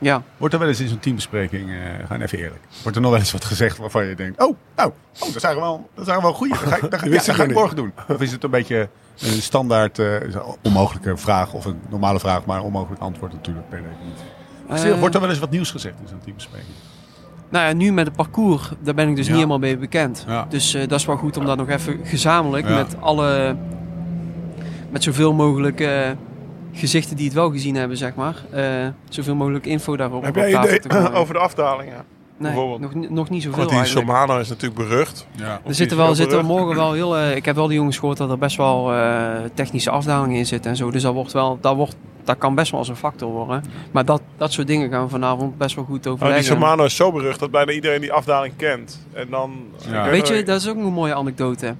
[0.00, 0.22] Ja.
[0.36, 3.20] Wordt er wel eens in zo'n teambespreking, eh gewoon even eerlijk, wordt er nog wel
[3.20, 6.32] eens wat gezegd waarvan je denkt, oh, nou, oh, dat zijn wel, dat zijn wel
[6.32, 6.52] goeie.
[6.52, 7.92] Dat ga, ik- dat ga, ja, dat ik ga ik nog morgen doen.
[8.08, 8.88] Of is het een beetje
[9.20, 10.06] een standaard, eh,
[10.62, 14.92] onmogelijke vraag of een normale vraag, maar een onmogelijk antwoord natuurlijk per definitie.
[14.92, 16.72] Eh, Wordt er wel eens wat nieuws gezegd in zo'n teambespreking?
[17.50, 19.30] Nou ja, nu met het parcours, daar ben ik dus Ja.
[19.30, 20.24] niet helemaal mee bekend.
[20.26, 20.46] Ja.
[20.48, 22.74] Dus eh, dat is wel goed om dat nog even gezamenlijk Ja.
[22.74, 23.56] met alle,
[24.90, 26.10] met zoveel mogelijk eh,
[26.78, 28.64] gezichten die het wel gezien hebben, zeg maar, eh,
[29.08, 32.04] zoveel mogelijk info daarop Heb op jij tafel idee over de afdalingen?
[32.36, 32.94] Nee, bijvoorbeeld?
[32.94, 34.08] nog, nog niet zoveel Want die eigenlijk.
[34.08, 35.26] Shimano is natuurlijk berucht.
[35.36, 35.60] Ja.
[35.66, 37.16] Er zitten wel, zitten er morgen wel heel.
[37.16, 40.46] eh, ik heb wel de jongens gehoord dat er best wel eh, technische afdalingen in
[40.46, 40.90] zitten en zo.
[40.90, 43.64] Dus dat wordt wel, dat wordt, dat kan best wel als een factor worden.
[43.90, 46.44] Maar dat, dat soort dingen gaan we vanavond best wel goed Oh, die overleggen.
[46.44, 49.06] Shimano is zo berucht dat bijna iedereen die afdaling kent.
[49.12, 49.52] En dan...
[49.90, 50.10] Ja.
[50.10, 51.74] Weet je, dat is ook een mooie anekdote.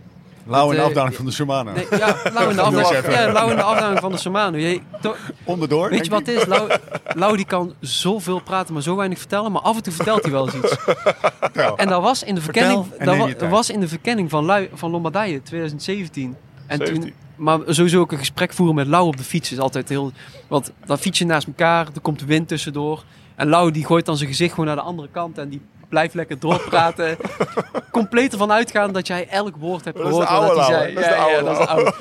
[0.49, 1.73] Lauw in de eh, afdaling van de Shimano.
[1.73, 4.57] Nee, ja, Lau in de afdaling, ja, in de afdaling van de Shimano.
[4.57, 5.91] Je, to- Onderdoor.
[5.91, 6.47] weet je wat het is?
[6.47, 6.71] Lau,
[7.15, 9.53] Lau die kan zoveel praten, maar zo weinig vertellen.
[9.53, 10.77] Maar af en toe vertelt hij wel eens iets.
[11.77, 14.91] En dat was in de verkenning, dat wa- was in de verkenning van, Lui, van
[14.91, 16.37] Lombardije 2017.
[16.67, 17.01] En 17.
[17.03, 20.13] toen, maar sowieso ook een gesprek voeren met Lau op de fiets is altijd heel...
[20.49, 23.05] Want dan fiets je naast elkaar, er komt de wind tussendoor.
[23.37, 26.15] En Lau die gooit dan zijn gezicht gewoon naar de andere kant en die blijft
[26.15, 27.17] lekker doorpraten.
[27.93, 30.49] Compleet ervan uitgaan dat jij elk woord hebt Dat is de gehoord.
[30.49, 30.95] wat oude hij zei.
[30.95, 31.93] Dat is de Ja, dat is de oude.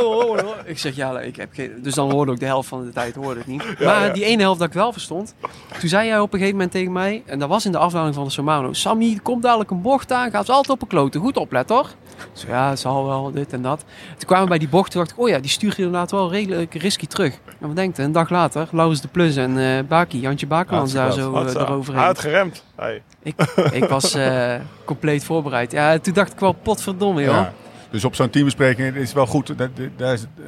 [0.00, 0.54] Oh, oh, oh.
[0.64, 1.72] Ik zeg ja, ik heb geen...
[1.82, 3.62] Dus dan hoorde ik de helft van de tijd hoorde ik niet.
[3.80, 4.12] Maar ja.
[4.12, 5.34] die ene helft dat ik wel verstond.
[5.80, 8.14] Toen zei jij op een gegeven moment tegen mij, en dat was in de afdaling
[8.14, 8.72] van de Shimano.
[8.72, 11.20] Sammy, er komt dadelijk een bocht aan, gaat ze altijd op een kloten.
[11.20, 11.88] Goed opletten hoor.
[12.32, 13.84] Zei, ja, het zal wel, dit en dat.
[14.16, 16.30] Toen kwamen we bij die bocht, toen dacht ik, oh ja, die stuurt inderdaad wel
[16.30, 17.34] redelijk risky terug.
[17.60, 21.12] En wat denkt, een dag later, Laurens de Plus en eh Baki, Jantje Bakermans daar
[21.12, 21.58] zo Wat uh, zo.
[21.58, 22.02] eroverheen.
[22.02, 22.64] Uitgeremd.
[22.76, 23.02] Hey.
[23.22, 23.40] Ik,
[23.72, 25.72] ik was eh, compleet voorbereid.
[25.72, 27.34] Ja, toen dacht ik wel, potverdomme joh.
[27.34, 27.52] Ja.
[27.90, 29.58] Dus op zo'n teambespreking is het wel goed.
[29.58, 29.70] Dat,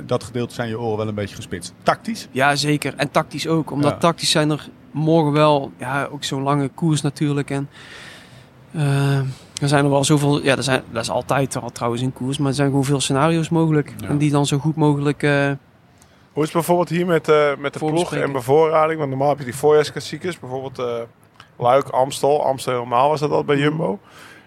[0.06, 1.74] dat, gedeelte zijn je oren wel een beetje gespitst.
[1.82, 2.28] Tactisch?
[2.30, 2.94] Ja, zeker.
[2.96, 3.70] En tactisch ook.
[3.70, 3.98] Omdat Ja.
[3.98, 7.50] tactisch zijn er morgen wel, ja, ook zo'n lange koers natuurlijk.
[7.50, 7.68] En
[8.72, 9.18] eh,
[9.60, 12.38] er zijn er wel zoveel, ja, er zijn, dat is altijd al trouwens in koers,
[12.38, 13.94] maar er zijn gewoon veel scenario's mogelijk.
[14.00, 14.08] Ja.
[14.08, 15.50] En die dan zo goed mogelijk, eh,
[16.32, 18.98] Hoe is het bijvoorbeeld hier met, eh, met de ploeg en bevoorrading?
[18.98, 20.38] Want normaal heb je die voorjaarsklassiekers.
[20.38, 21.00] Bijvoorbeeld eh
[21.58, 22.44] Luik, Amstel.
[22.44, 23.98] Amstel helemaal was dat al bij Jumbo.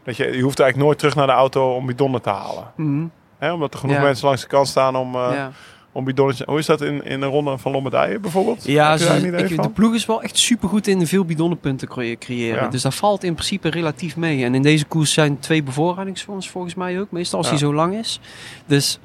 [0.03, 2.71] Dat je, je hoeft eigenlijk nooit terug naar de auto om bidonnen te halen.
[2.75, 3.05] mhm,
[3.37, 4.01] Hè, omdat er genoeg Ja.
[4.01, 5.51] mensen langs de kant staan om, eh ja.
[5.91, 6.47] om bidonnetjes...
[6.47, 8.65] Hoe is dat in, in de ronde van Lombardije bijvoorbeeld?
[8.65, 12.63] Ja, ze, ik, de ploeg is wel echt super goed in veel bidonnenpunten cre- creëren.
[12.63, 12.69] Ja.
[12.69, 14.43] Dus dat valt in principe relatief mee.
[14.43, 17.11] En in deze koers zijn twee bevoorradingsvorms volgens mij ook.
[17.11, 17.53] Meestal als Ja.
[17.53, 18.19] die zo lang is.
[18.65, 18.99] Dus,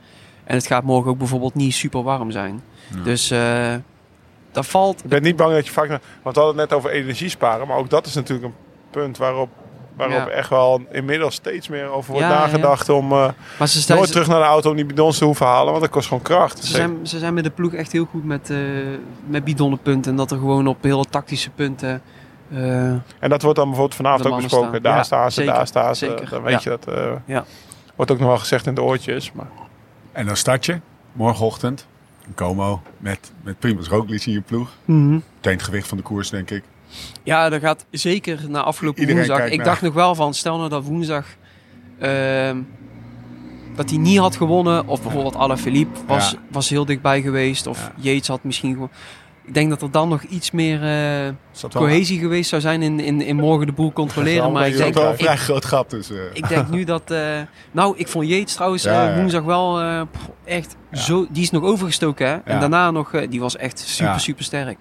[0.45, 2.63] en het gaat morgen ook bijvoorbeeld niet super warm zijn.
[2.97, 3.03] Ja.
[3.03, 3.75] Dus eh
[4.57, 5.05] dat valt...
[5.05, 5.89] Ik ben niet bang dat je vaak...
[5.89, 7.67] Want we hadden het net over energie sparen.
[7.67, 8.55] Maar ook dat is natuurlijk een
[8.91, 9.49] punt waarop,
[9.97, 10.29] waarop Ja.
[10.29, 12.47] echt wel inmiddels steeds meer over wordt Ja, ja, ja.
[12.47, 12.89] nagedacht.
[12.89, 15.71] Om eh, Maar ze, nooit terug naar de auto om die bidons te hoeven halen.
[15.71, 16.65] Want dat kost gewoon kracht.
[16.65, 18.59] ze, zijn, ze zijn met de ploeg echt heel goed met, eh
[19.27, 20.11] met bidonnenpunten.
[20.11, 22.03] En dat er gewoon op heel tactische punten...
[22.53, 22.59] eh,
[23.19, 24.69] En dat wordt dan bijvoorbeeld vanavond ook besproken.
[24.69, 24.83] staan.
[24.83, 26.07] Daar Ja, staan ze, zeker, daar staan ze.
[26.07, 26.29] zeker.
[26.31, 26.71] Dan weet Ja.
[26.73, 26.95] je dat.
[26.95, 27.45] eh, Ja.
[27.97, 29.33] Wordt ook nog wel gezegd in de oortjes.
[29.33, 29.47] Maar
[30.13, 30.81] En dan start je
[31.13, 31.87] morgenochtend
[32.27, 34.71] in Como met, met Primoz Roglic in je ploeg.
[34.85, 36.63] Meteen het gewicht van de koers, denk ik.
[37.23, 39.49] Ja, dat gaat zeker na afgelopen Iedereen woensdag.
[39.51, 39.67] Ik naar.
[39.67, 41.27] dacht nog wel van, stel nou dat woensdag
[41.99, 42.57] ehm,
[43.77, 46.39] dat hij niet had gewonnen, of bijvoorbeeld Alaphilippe was, Ja.
[46.51, 47.93] was heel dichtbij geweest, of Ja.
[48.13, 48.91] Yates had misschien gewoon.
[49.47, 50.89] Ik denk dat er dan nog iets meer eh,
[51.61, 54.53] wel- cohesie geweest zou zijn in, in, in morgen de boel controleren.
[54.53, 56.17] Maar ik denk, wel een vrij groot gat tussen.
[56.33, 57.11] ik denk nu dat.
[57.11, 57.21] eh,
[57.73, 59.21] nou, ik vond Yates trouwens Ja, eh, ja.
[59.21, 60.01] woensdag wel eh,
[60.45, 60.99] echt Ja.
[60.99, 61.27] zo.
[61.31, 62.37] Die is nog overgestoken, hè?
[62.45, 63.13] En daarna nog.
[63.13, 64.79] eh, die was echt super, super sterk.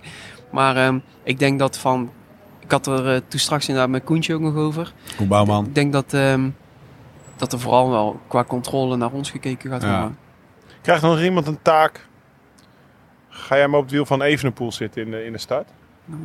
[0.51, 2.11] Maar ehm, ik denk dat van.
[2.59, 4.93] Ik had er eh, toen straks inderdaad met Koentje ook nog over.
[5.17, 5.65] Koen Bouwman.
[5.65, 6.49] Ik denk dat, ehm,
[7.35, 9.89] dat er vooral wel qua controle naar ons gekeken gaat Ja.
[9.99, 10.17] worden.
[10.81, 12.07] krijgt nog iemand een taak?
[13.37, 15.67] Ga jij maar op het wiel van Evenepoel zitten in de, in de start?
[16.05, 16.15] Ja.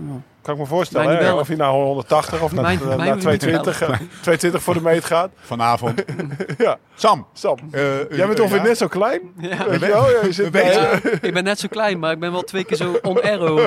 [0.43, 1.17] Kan ik me voorstellen.
[1.17, 1.33] Hè?
[1.33, 4.01] Of hij nou 180 of naar, Mij- naar, mij naar hoef je niet te 220,
[4.01, 5.31] eh, 220 voor de meet gaat.
[5.53, 6.05] Vanavond.
[6.59, 7.27] Ja, Sam.
[7.33, 7.59] Sam.
[7.71, 8.65] eh, Jij bent ongeveer ja.
[8.65, 9.21] net zo klein.
[9.39, 9.69] Ja.
[9.69, 10.11] Weet je wel?
[10.11, 12.77] Ja, je zit Ja, ik ben net zo klein, maar ik ben wel twee keer
[12.77, 12.99] zo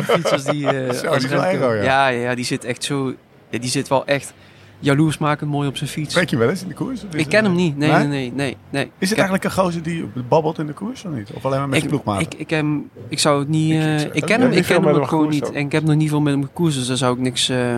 [0.03, 0.67] fiets als die.
[0.67, 1.49] eh, Zo, als die ja.
[1.49, 1.73] ja.
[1.73, 3.13] Ja, ja, die zit echt zo.
[3.49, 4.33] Ja, die zit wel echt
[4.83, 6.11] jaloersmakend mooi op zijn fiets.
[6.13, 7.03] Spreek je wel eens in de koers?
[7.11, 7.77] Ik ken hem niet.
[7.77, 8.07] Nee, Nee?
[8.07, 8.83] nee, nee, nee.
[8.83, 11.31] Is het Ik heb- eigenlijk een gozer die babbelt in de koers of niet?
[11.31, 12.21] Of alleen maar met je ik, ploegmaten?
[12.25, 13.73] ik, ik, hem, ik zou het niet.
[13.83, 15.45] Ik- ik eh, ken hem, ik ken hem gewoon niet.
[15.45, 15.53] ook.
[15.53, 17.77] En ik heb nog niet veel met hem gekoerst, dus daar zou ik niks, eh,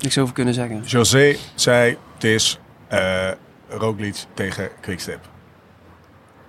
[0.00, 0.82] niks over kunnen zeggen.
[0.84, 3.30] José zei, het is eh
[3.68, 5.20] Roglic tegen Quickstep.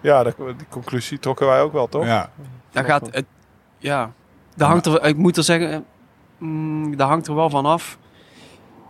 [0.01, 2.05] Ja, dat- die conclusie trokken wij ook wel, toch?
[2.05, 2.29] Ja.
[2.71, 3.25] Daar gaat het.
[3.77, 4.11] Ja,
[4.55, 5.03] daar hangt er.
[5.05, 5.85] Ik moet er zeggen,
[6.37, 7.97] mm, daar hangt er wel van af.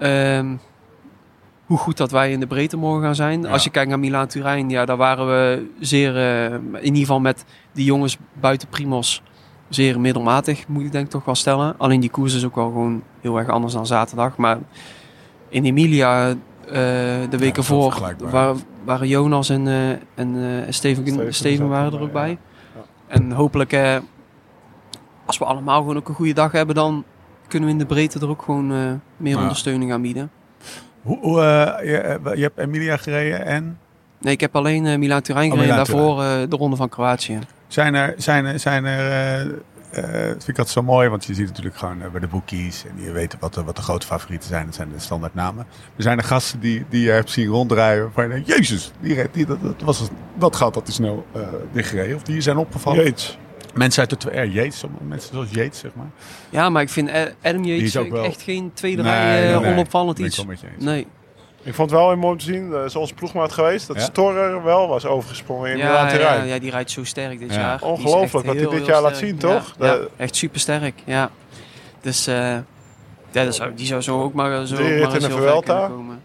[0.04, 0.56] Ehm,
[1.66, 3.42] hoe goed dat wij in de breedte morgen gaan zijn.
[3.42, 3.50] Ja.
[3.50, 7.20] Als je kijkt naar Milaan Turijn, ja, daar waren we zeer, eh, in ieder geval
[7.20, 9.22] met die jongens buiten Primos,
[9.70, 11.76] zeer middelmatig, moet ik denk toch wel stellen.
[11.78, 14.38] Alleen die koers is ook wel gewoon heel erg anders dan zaterdag.
[14.38, 14.58] Maar
[15.50, 16.36] in Emilia, eh,
[17.30, 20.36] de weken wel voor, waar, waren Jonas en, eh, en
[20.66, 22.38] eh, Steven, Steven Steven, zat waren er ook bij.
[22.76, 22.82] ja.
[23.08, 23.98] En hopelijk, eh,
[25.26, 27.04] als we allemaal gewoon ook een goede dag hebben, dan
[27.54, 29.42] kunnen we in de breedte er ook gewoon eh, meer Ja.
[29.42, 30.32] ondersteuning aan bieden.
[31.02, 33.78] Hoe, hoe, eh, je, eh, je hebt Emilia gereden en
[34.20, 35.76] Nee, ik heb alleen eh Milaan Turijn Oh, gereden.
[35.76, 37.40] Daarvoor eh, de ronde van Kroatië.
[37.68, 39.62] zijn er, zijn er, zijn er
[39.96, 43.04] dat vind ik altijd zo mooi, want je ziet natuurlijk gewoon bij de boekies en
[43.04, 44.66] je weet wat de, wat de grote favorieten zijn.
[44.66, 45.66] Dat zijn de standaard namen.
[45.96, 49.26] Er zijn er gasten die, die je hebt zien rondrijden waarvan je denkt, jezus, die,
[49.32, 52.16] die, dat, dat was, wat gaat dat te snel eh dichtgereden?
[52.16, 53.14] Of die zijn opgevallen.
[53.74, 56.10] Mensen uit de twee, Yates, sommige mensen zoals Yates, zeg maar.
[56.50, 59.52] Ja, maar ik vind eh, Adam is ik wel- echt geen tweede Nee, rij eh,
[59.52, 59.72] nee, nee.
[59.72, 60.46] onopvallend iets.
[60.78, 61.08] Nee.
[61.66, 63.96] Ik vond het wel heel mooi om te zien, dat is onze ploegmaat geweest, dat
[63.96, 64.02] Ja.
[64.04, 67.60] Storer wel was overgesprongen in Ja, de ja, ja, die rijdt zo sterk dit Ja.
[67.60, 67.76] jaar.
[67.76, 69.76] Is Ongelooflijk wat hij dit jaar laat zien, toch?
[69.80, 70.94] Ja, De- echt super sterk.
[71.06, 71.30] Ja.
[72.02, 72.36] Dus eh,
[73.32, 75.88] ja, dat zou, die zou zo ook maar zo ook maar in de Vuelta.
[75.88, 76.22] komen.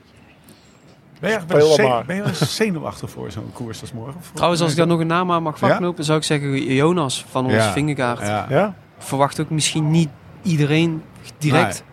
[1.21, 4.21] Ben je, zenu- ben je wel zenuwachtig voor zo'n koers als morgen?
[4.35, 5.67] Trouwens, als ik daar nog een naam aan mag Ja?
[5.67, 7.73] vastknopen, zou ik zeggen Jonas van ons Ja.
[7.73, 8.21] Vingegaard.
[8.21, 8.47] Ja.
[8.49, 8.75] Ja?
[8.99, 10.09] Verwacht ook misschien niet
[10.43, 11.03] iedereen
[11.39, 11.85] direct.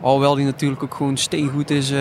[0.00, 1.98] Alhoewel die natuurlijk ook gewoon steengoed is eh,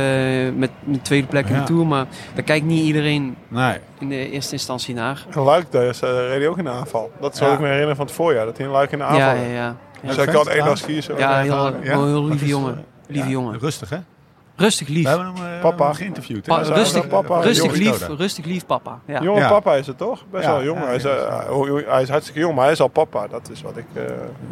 [0.56, 1.60] met een tweede plek in Ja.
[1.60, 1.86] de Tour.
[1.88, 3.78] Maar daar kijkt niet iedereen Nee.
[4.00, 5.26] in de eerste instantie naar.
[5.34, 7.12] Luik daar is, eh, reed hij ook in de aanval.
[7.22, 7.54] Dat zou Ja.
[7.56, 8.46] ik me herinneren van het voorjaar.
[8.46, 9.76] Dat hij in Luik in de aanval Ja, ja, ja.
[10.02, 10.86] Dus Ja, hij kan één dag ja.
[10.86, 11.18] kiezen.
[11.18, 11.74] Ja, heel, Ja?
[11.82, 12.86] heel, lieve jongen.
[13.08, 13.60] Lieve Ja, jongen.
[13.60, 13.98] Rustig, hè?
[14.56, 15.08] Rustig We lief.
[15.08, 15.94] hebben hem eh, Papa.
[15.94, 16.46] geïnterviewd.
[16.46, 17.40] Pa- rustig, papa.
[17.42, 19.00] rustig lief, rustig lief papa.
[19.06, 19.22] Ja.
[19.22, 19.50] Jonge Ja.
[19.50, 20.24] papa is het toch?
[20.32, 20.80] Best Ja, wel jong.
[20.80, 21.92] ja, hij, is, ja, eh, ja.
[21.92, 23.28] hij is hartstikke jong, maar hij is al papa.
[23.28, 23.86] Dat is wat ik...
[23.94, 24.04] eh,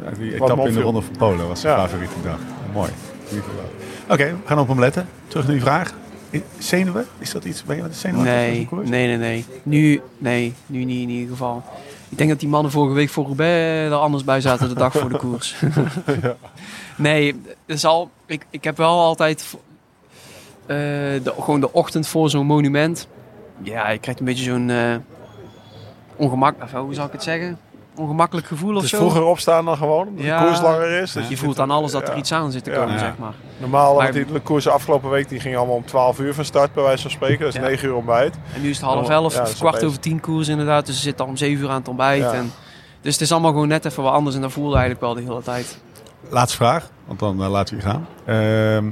[0.03, 0.81] Ja, die Wat etappe in de.
[0.81, 1.81] Ronde van Polen was zijn Ja.
[1.87, 2.37] favoriete dag.
[2.73, 2.89] Mooi.
[4.09, 5.07] Oké, we gaan op hem letten.
[5.27, 5.93] Terug naar die vraag.
[6.57, 7.05] Zenuwen?
[7.17, 7.63] Is dat iets?
[7.63, 8.23] Ben je met de zenuwen?
[8.25, 9.45] Nee, nee, nee, nee.
[9.63, 11.63] Nu, nee, nu niet in ieder geval.
[12.09, 14.93] Ik denk dat die mannen vorige week voor Roubaix er anders bij zaten de dag
[14.93, 15.55] voor de koers.
[16.97, 17.25] Nee,
[17.65, 19.55] het is al, ik, ik heb wel altijd
[20.65, 23.07] de, gewoon de ochtend voor zo'n monument.
[23.61, 24.95] Ja, je krijgt een beetje zo'n eh
[26.15, 27.57] ongemak, of hoe zou ik het zeggen?
[27.95, 28.97] Ongemakkelijk gevoel of dus zo.
[28.97, 30.39] vroeger opstaan dan gewoon, omdat Ja.
[30.39, 31.11] de koers langer is.
[31.11, 32.15] Dus je voelt aan alles dat er ja.
[32.15, 32.97] iets aan zit te komen, Ja.
[32.99, 33.33] zeg maar.
[33.57, 36.45] Normaal, Maar- die de koers de afgelopen week die ging allemaal om 12 uur van
[36.45, 37.39] start, bij wijze van spreken.
[37.39, 37.67] Dat is Ja.
[37.67, 38.35] 9 uur ontbijt.
[38.55, 39.89] En nu is het half Oh, elf, ja, het dat is is kwart opeens.
[39.89, 40.85] over tien koers inderdaad.
[40.85, 42.21] Dus ze zitten al om zeven uur aan het ontbijt.
[42.21, 42.33] Ja.
[42.33, 42.51] En,
[43.01, 44.35] dus het is allemaal gewoon net even wat anders.
[44.35, 45.77] En dat voelde eigenlijk wel de hele tijd.
[46.29, 48.07] Laatste vraag, want dan eh, laten we je gaan.
[48.25, 48.91] Ehm,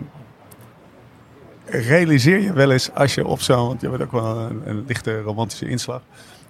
[1.71, 4.83] realiseer je wel eens als je op zo'n, want je bent ook wel een, een
[4.87, 6.01] lichte romantische inslag,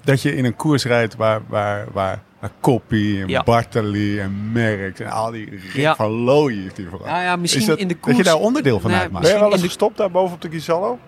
[0.04, 3.44] dat je in een koers rijdt waar, waar, waar, waar Koppie en Ja.
[3.44, 5.96] Bartali en Merckx en al die Rick Ja.
[5.96, 7.08] van Looy heeft hier vooral.
[7.08, 8.18] Ja, ja, misschien Is dat, in de Dat koers...
[8.18, 9.26] je daar onderdeel van Nee, uitmaakt.
[9.26, 11.00] Ben je wel eens de- gestopt daar boven op de Gizallo?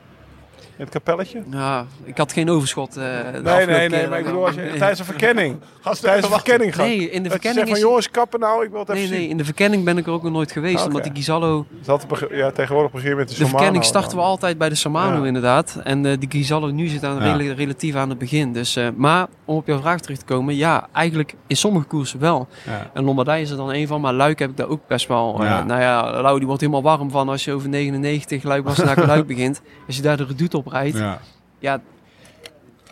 [0.64, 1.44] In het kapelletje?
[1.52, 2.98] Ja, ik had geen overschot.
[2.98, 3.04] eh,
[3.44, 4.10] Nee, nee, nee, keer.
[4.10, 5.58] maar ik bedoel als je tijdens een verkenning.
[6.02, 6.86] tijdens een verkenning gaat.
[6.86, 7.80] Nee, in de je verkenning zegt van is...
[7.84, 9.30] jongens, kappen nou, ik wil het even Nee, nee, zien.
[9.30, 10.76] in de verkenning ben ik er ook nog nooit geweest.
[10.78, 10.86] Oké.
[10.86, 11.66] Omdat die Gizallo...
[11.86, 15.20] Dat ja, tegenwoordig begin je met de De verkenning starten we altijd bij de Samano
[15.22, 15.26] Ja.
[15.26, 15.80] inderdaad.
[15.84, 17.54] En eh die Gizallo nu zit aan Ja.
[17.54, 18.54] relatief aan het begin.
[18.54, 20.56] Dus, eh, maar om op jouw vraag terug te komen.
[20.56, 22.48] Ja, eigenlijk in sommige koersen wel.
[22.66, 22.90] Ja.
[22.94, 24.02] En Lombardij is er dan een van.
[24.02, 25.38] Maar Luik heb ik daar ook best wel...
[25.40, 25.64] eh, Ja.
[25.64, 29.06] nou ja, Lau die wordt helemaal warm van als je over 99 Luik was naar
[29.06, 29.62] Luik begint.
[29.88, 30.98] Als je daar de redoute op rijdt.
[30.98, 31.20] Ja.
[31.60, 31.82] Ja,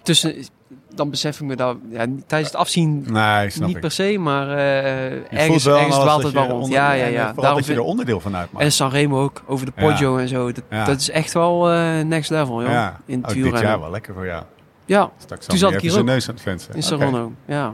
[0.03, 0.35] tussen...
[0.95, 3.81] Dan besef ik me dat ja, tijdens het afzien Nee, snap niet ik.
[3.81, 6.63] per se, maar eh, voelt ergens, wel ergens dwaalt het wel rond.
[6.63, 7.33] onder- Ja, ja, en ja.
[7.33, 8.65] Daarom dat je er onderdeel van uitmaakt.
[8.65, 10.51] en Sanremo ook, over de Poggio en zo.
[10.51, 10.85] Dat, Ja.
[10.85, 12.71] dat is echt wel eh, next level, joh.
[12.71, 12.99] ja.
[13.05, 14.43] In het oh, dit jaar wel lekker voor jou.
[14.85, 16.09] Ja, Straks Toen zat ik hier zijn ook.
[16.09, 16.69] neus aan het vensen.
[16.73, 17.31] in Oké, Serrano.
[17.45, 17.73] Ja.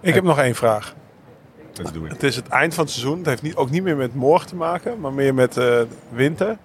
[0.00, 0.94] Ik heb nog één vraag.
[1.72, 2.12] Dat doe ik.
[2.12, 3.18] Het is het eind van het seizoen.
[3.18, 5.80] Het heeft niet, ook niet meer met morgen te maken, maar meer met eh,
[6.12, 6.56] winter.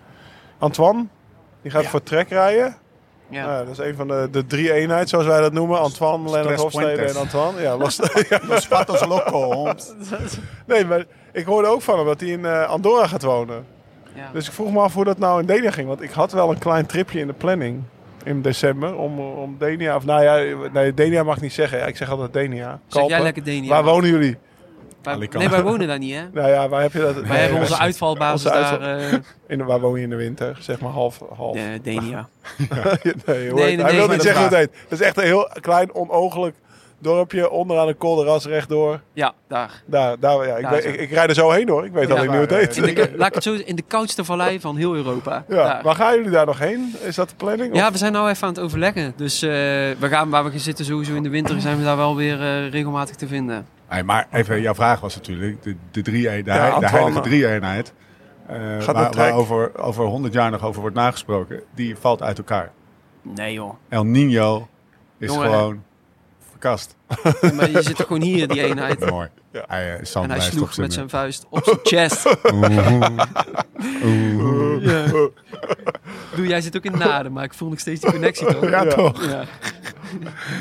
[0.57, 1.05] Antoine,
[1.61, 1.89] die gaat Ja.
[1.89, 2.75] voor trek rijden.
[3.29, 3.43] Ja.
[3.45, 5.79] Ja, dat is een van de, de drie eenheid, zoals wij dat noemen.
[5.79, 7.61] Antoine, Lennart Hofstede en Antoine.
[7.61, 8.39] Ja, los, ja.
[8.47, 9.93] Los patos locos.
[10.65, 13.65] Nee, maar ik hoorde ook van hem dat hij in eh, Andorra gaat wonen.
[14.15, 14.29] Ja.
[14.33, 15.87] Dus ik vroeg me af hoe dat nou in Denia ging.
[15.87, 17.81] Want ik had wel een klein tripje in de planning
[18.23, 19.95] in december om, om Denia...
[19.95, 21.77] Of nou ja, nee, Denia mag ik niet zeggen.
[21.77, 22.67] Ja, ik zeg altijd Denia.
[22.87, 23.21] Zeg jij Kalpen.
[23.23, 23.69] lekker Denia.
[23.69, 24.37] Waar wonen jullie?
[25.13, 25.37] Alicante.
[25.37, 26.21] nee, wij wonen daar niet, hè?
[26.39, 27.13] Nou ja, waar heb je dat?
[27.15, 29.13] Wij Nee, hebben onze uitvalbasis Onze uitval- daar, eh
[29.47, 30.57] In, de- waar woon je in de winter?
[30.59, 31.21] Zeg maar half.
[31.37, 31.57] half.
[31.81, 32.27] Denia.
[32.57, 33.13] nee,
[33.53, 34.69] Nee, hij nee, wil niet zeggen hoe het heet.
[34.89, 36.55] Het is echt een heel klein, onooglijk
[37.01, 38.99] dorpje onderaan de Kolderas rechtdoor.
[39.13, 39.81] Ja, daar.
[39.85, 40.89] Daar, daar, ja, ik, Daar weet- zo.
[40.89, 41.85] ik, ik rijd er zo heen hoor.
[41.85, 42.77] Ik weet Ja, alleen niet hoe het waar, heet.
[42.77, 45.43] In de, laat ik het zo in de koudste vallei van heel Europa.
[45.47, 45.83] Ja, Daar.
[45.83, 46.95] maar gaan jullie daar nog heen?
[47.01, 47.75] Is dat de planning?
[47.75, 49.13] Ja, Of- we zijn nou even aan het overleggen.
[49.15, 52.15] Dus eh, we gaan, waar we zitten sowieso in de winter, zijn we daar wel
[52.15, 53.65] weer eh, regelmatig te vinden.
[53.89, 57.93] Hey, maar even, jouw vraag was natuurlijk de, de, drie, de, Ja, de heilige drie-eenheid.
[58.47, 61.61] eh, waar, over, over 100 jaar nog over wordt nagesproken.
[61.75, 62.71] Die valt uit elkaar.
[63.21, 63.73] Nee joh.
[63.89, 64.67] El Nino
[65.17, 65.83] is Jongen, gewoon
[66.49, 66.95] verkast.
[67.55, 69.09] Maar je zit toch gewoon hier, die eenheid.
[69.09, 69.27] Mooi.
[69.51, 69.63] Ja.
[69.67, 70.91] Hij, uh, Sam En hij sloeg met zijn...
[70.91, 72.25] zijn vuist op zijn chest.
[74.03, 74.83] Oeh.
[74.83, 75.05] Ja.
[76.35, 78.69] Doe, jij zit ook in Naden, maar ik voel nog steeds die connectie toch?
[78.69, 78.89] Ja, Ja.
[78.93, 79.25] toch?
[79.25, 79.43] Ja.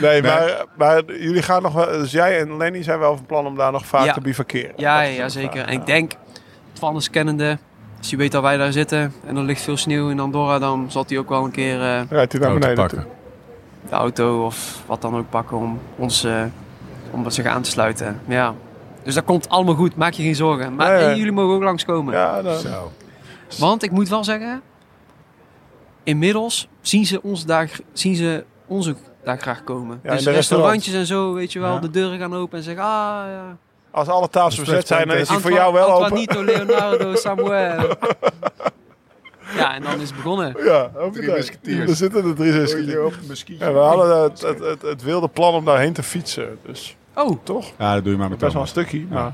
[0.01, 0.23] Nee, Nee.
[0.23, 1.87] maar, maar jullie gaan nog wel...
[1.87, 4.13] Dus jij en Lenny zijn wel van plan om daar nog vaak Ja.
[4.13, 4.73] te bivakeren.
[4.77, 5.51] Ja, ja, zeker.
[5.53, 5.81] vraag, En ja.
[5.81, 6.13] ik denk,
[6.73, 7.59] Twannes kennende,
[7.99, 10.87] als je weet dat wij daar zitten en er ligt veel sneeuw in Andorra, dan
[10.91, 12.99] zal hij ook wel een keer eh, Rijdt hij naar Auto beneden pakken.
[12.99, 13.09] toe.
[13.91, 16.43] de auto of wat dan ook pakken om ons eh,
[17.11, 18.21] om zich aan te sluiten.
[18.27, 18.55] Ja.
[19.03, 20.75] Dus dat komt allemaal goed, maak je geen zorgen.
[20.75, 21.09] Maar Nee, nee.
[21.11, 22.15] en jullie mogen ook langskomen.
[22.15, 22.93] Ja, dan, Zo.
[23.59, 24.63] Want ik moet wel zeggen,
[26.09, 30.01] inmiddels zien ze ons daar, zien ze ons ook daar graag komen.
[30.03, 31.79] Ja, dus de restaurantjes en zo, weet je wel, Ja.
[31.81, 33.57] de deuren gaan open en zeggen, ah ja.
[33.91, 36.03] Als alle tafels Dus bezet zijn, dan is die voor jou wel open.
[36.05, 37.89] Antoinito, Leonardo, Samuel.
[39.57, 40.55] ja, en dan is het begonnen.
[40.65, 41.37] Ja, ook Drie meteen.
[41.39, 41.91] musketiers.
[41.91, 42.53] Er zitten er drie
[43.29, 43.61] musketiers.
[43.61, 46.59] Ja, we hadden het, het, het, het wilde plan om daarheen te fietsen.
[46.67, 47.73] Dus Oh, toch?
[47.79, 48.99] Ja, dat doe je maar met Best wel een stukje.
[48.99, 49.07] Ja.
[49.09, 49.33] Maar,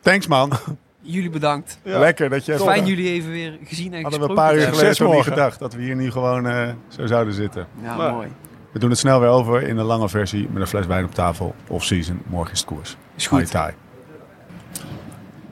[0.00, 0.52] Thanks man.
[1.00, 1.78] Jullie bedankt.
[1.82, 1.98] ja.
[1.98, 2.66] Lekker dat je even...
[2.66, 5.58] Fijn jullie even weer gezien en Hadden we een paar uur geleden van niet gedacht
[5.58, 7.66] dat we hier nu gewoon eh, zo zouden zitten.
[7.82, 8.28] Ja, Maar- mooi.
[8.72, 11.14] We doen het snel weer over in een lange versie met een fles wijn op
[11.14, 11.54] tafel.
[11.68, 12.96] Off-season, morgen is het koers.
[13.16, 13.38] Is goed.
[13.38, 13.74] High tie.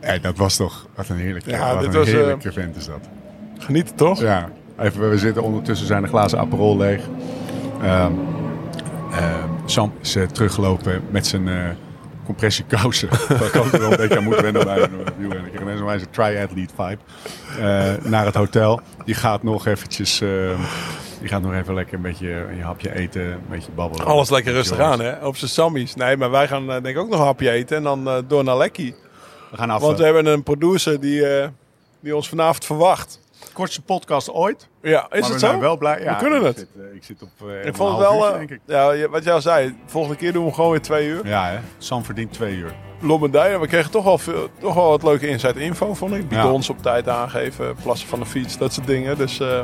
[0.00, 0.86] Hey, dat was toch...
[0.94, 3.08] Wat een heerlijke, Ja, wat dit een was, eh, heerlijke vent is dat.
[3.58, 4.20] Genieten toch?
[4.20, 7.00] Ja, even, we zitten ondertussen zijn de glazen Aperol leeg.
[7.82, 8.12] Ehm
[9.12, 11.68] ehm, Sam is eh, teruggelopen met zijn eh
[12.28, 13.08] compressiekousen.
[13.40, 15.46] Daar kan ik er wel een beetje aan moeten wennen bij een wielrenner.
[15.46, 16.98] Ik kreeg ineens een wijze triathlete vibe.
[17.58, 18.80] Eh, naar het hotel.
[19.04, 20.20] Die gaat nog eventjes...
[20.20, 20.60] ehm,
[21.20, 24.06] die gaat nog even lekker een beetje een hapje eten, een beetje babbelen.
[24.06, 25.26] Alles lekker rustig aan, hè?
[25.26, 25.94] Op zijn sammies.
[25.94, 28.18] Nee, maar wij gaan eh, denk ik ook nog een hapje eten en dan eh,
[28.28, 28.94] door naar Lekkie.
[29.50, 29.80] We gaan af.
[29.80, 31.48] Want we hebben een producer die, eh,
[32.00, 33.20] die ons vanavond verwacht.
[33.52, 34.68] Kortste podcast ooit.
[34.82, 35.46] Ja, is maar het we zo?
[35.46, 36.02] zijn wel blij.
[36.02, 36.58] Ja, kunnen ik het.
[36.58, 38.60] Zit, eh, ik zit op eh, Ik vond het half wel, uurtje, eh, denk ik.
[39.00, 41.26] ja, wat jij al zei, volgende keer doen we gewoon weer twee uur.
[41.26, 41.58] Ja, hè?
[41.78, 42.74] Sam verdient twee uur.
[43.00, 46.24] Lommerdij, we kregen toch wel, veel, toch wel wat leuke inside info, vond ik.
[46.28, 46.42] Ja.
[46.42, 49.16] Bidons op tijd aangeven, plassen van de fiets, dat soort dingen.
[49.18, 49.62] Dus eh,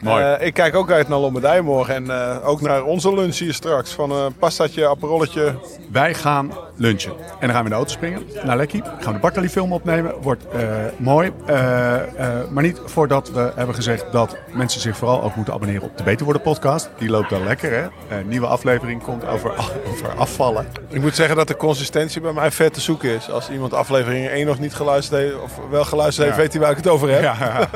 [0.00, 0.24] Mooi.
[0.24, 1.94] eh, ik kijk ook uit naar Lommerdij morgen.
[1.94, 3.90] En eh, ook naar onze lunch hier straks.
[3.92, 5.54] Van een pastaatje, aperolletje.
[5.92, 7.12] Wij gaan lunchen.
[7.18, 8.82] En dan gaan we in de auto springen naar Lekkie.
[8.82, 10.14] Gaan we de Bartali film opnemen.
[10.22, 10.60] Wordt eh,
[10.96, 11.32] mooi.
[11.46, 15.82] Eh, eh, maar niet voordat we hebben gezegd dat mensen zich vooral ook moeten abonneren
[15.82, 16.90] op de Beter Worden podcast.
[16.98, 18.16] Die loopt wel lekker hè.
[18.16, 19.52] Een nieuwe aflevering komt over,
[19.90, 20.66] over afvallen.
[20.88, 23.30] Ik moet zeggen dat de consistentie bij mij ver te zoeken is.
[23.30, 26.42] Als iemand aflevering 1 nog niet geluisterd heeft, of wel geluisterd heeft, Ja.
[26.42, 27.22] weet hij waar ik het over heb.
[27.22, 27.36] Ja,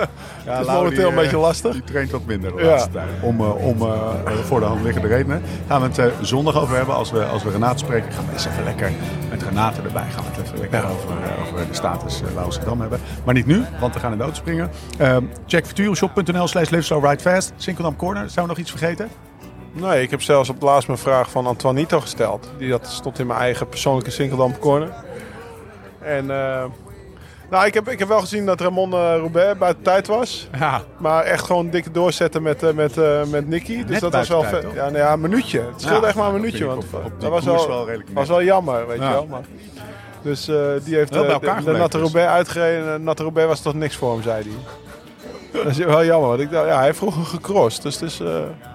[0.47, 1.73] ja, is Lau, momenteel die, een beetje eh, lastig.
[1.73, 3.09] Die traint wat minder de laatste tijd.
[3.21, 5.43] Om, eh, om eh, voor de hand liggende redenen.
[5.69, 6.95] Gaan we het eh, zondag over hebben.
[6.95, 8.93] Als we, als we Renate spreken, gaan we eens even lekker
[9.31, 10.11] met Renate erbij.
[10.11, 11.09] Gaan we het even lekker over,
[11.43, 13.01] over de status uh, hebben.
[13.25, 14.71] Maar niet nu, want we gaan in de auto springen.
[14.99, 17.53] Ehm check futuroshop.nl slash live slow ride fast.
[17.57, 18.31] Sinkeldam Corner.
[18.31, 19.09] Zijn we nog iets vergeten?
[19.73, 22.51] Nee, ik heb zelfs op het laatst mijn vraag van Antoinito gesteld.
[22.59, 24.93] Die dat stond in mijn eigen persoonlijke Sinkeldamp corner.
[25.99, 26.31] En
[27.51, 30.49] nou, ik heb, ik heb wel gezien dat Ramon eh, Roubaix buiten tijd was.
[30.59, 30.83] Ja.
[30.99, 33.81] Maar echt gewoon dikke doorzetten met, eh, met, eh, met Nicky.
[33.83, 35.61] Dus Net dat was wel tijd, Ja, nou ja, een minuutje.
[35.61, 36.65] Het scheelde Ja, echt maar een minuutje.
[36.65, 39.05] Want op- op die dat was wel, wel was wel jammer, weet Ja.
[39.09, 39.27] je wel.
[39.31, 39.41] Maar,
[40.23, 42.07] dus eh, die heeft Wel bij elkaar de, de Natte dus.
[42.13, 42.93] Roubaix uitgereden.
[42.95, 44.53] En Natte Roubaix was toch niks voor hem, zei hij.
[45.63, 46.29] Dat is wel jammer.
[46.29, 47.83] Want ik dacht, ja, hij heeft vroeger gecrossed.
[47.83, 48.27] Dus is, eh,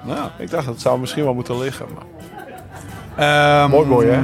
[0.04, 0.30] Nou.
[0.38, 1.86] ik dacht, dat zou misschien wel moeten liggen.
[1.96, 2.04] Maar...
[3.62, 4.22] Ehm, Mooi mooi, hè?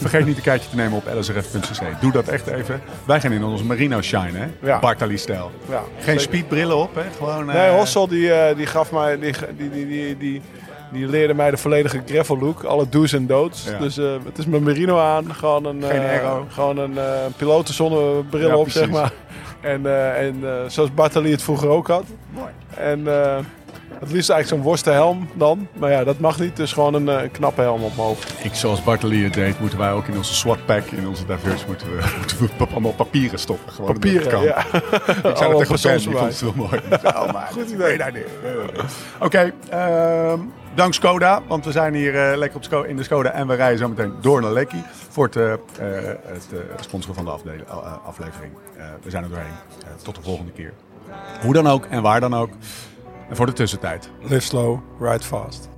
[0.00, 2.00] Vergeet niet een kijkje te nemen op lsrf.cc.
[2.00, 2.82] Doe dat echt even.
[3.04, 4.46] Wij gaan in ons merino shine, hè?
[4.62, 4.78] Ja.
[4.78, 5.50] Bartali-stijl.
[5.68, 7.02] Ja, Geen speedbrillen op, hè?
[7.16, 10.42] Gewoon, Nee, Hossel die, eh, die gaf mij, die, die, die, die, die,
[10.92, 13.26] die leerde mij de volledige gravel look, alle do's en.
[13.28, 13.78] Ja.
[13.78, 15.82] Dus eh, het is mijn merino aan, gewoon een,
[16.48, 16.98] gewoon een
[17.36, 18.80] pilotenzonnebril Ja, op, precies.
[18.80, 19.12] zeg maar.
[19.60, 19.86] En,
[20.16, 22.04] en zoals Bartali het vroeger ook had.
[22.30, 22.50] Mooi.
[22.76, 23.06] En
[24.00, 25.68] het liefst eigenlijk zo'n worstenhelm dan.
[25.78, 28.34] Maar ja, dat mag niet, dus gewoon een eh, knappe helm op mijn hoofd.
[28.44, 31.66] Ik, zoals Bartali het deed, moeten wij ook in onze SWAT pack, in onze diverse,
[31.66, 33.72] moeten we, moeten we pap- allemaal papieren stoppen.
[33.72, 34.42] Gewoon Papieren, kan.
[34.42, 34.58] ja.
[35.30, 36.80] Ik zei dat tegen Ben, die vond het wel mooi.
[37.04, 37.94] Oh, maar Goed idee.
[38.08, 38.24] idee.
[39.20, 40.38] Oké, ehm,
[40.74, 43.54] dank Skoda, want we zijn hier eh, lekker op Sko- in de Skoda en we
[43.54, 45.52] rijden zo meteen door naar Lekkie voor het, eh,
[46.32, 48.52] het sponsoren van de eh, aflevering.
[49.02, 49.52] We zijn er doorheen.
[50.02, 50.72] Tot de volgende keer.
[51.42, 52.50] Hoe dan ook en waar dan ook.
[53.30, 54.10] En voor de tussentijd.
[54.20, 55.68] Live slow, ride fast.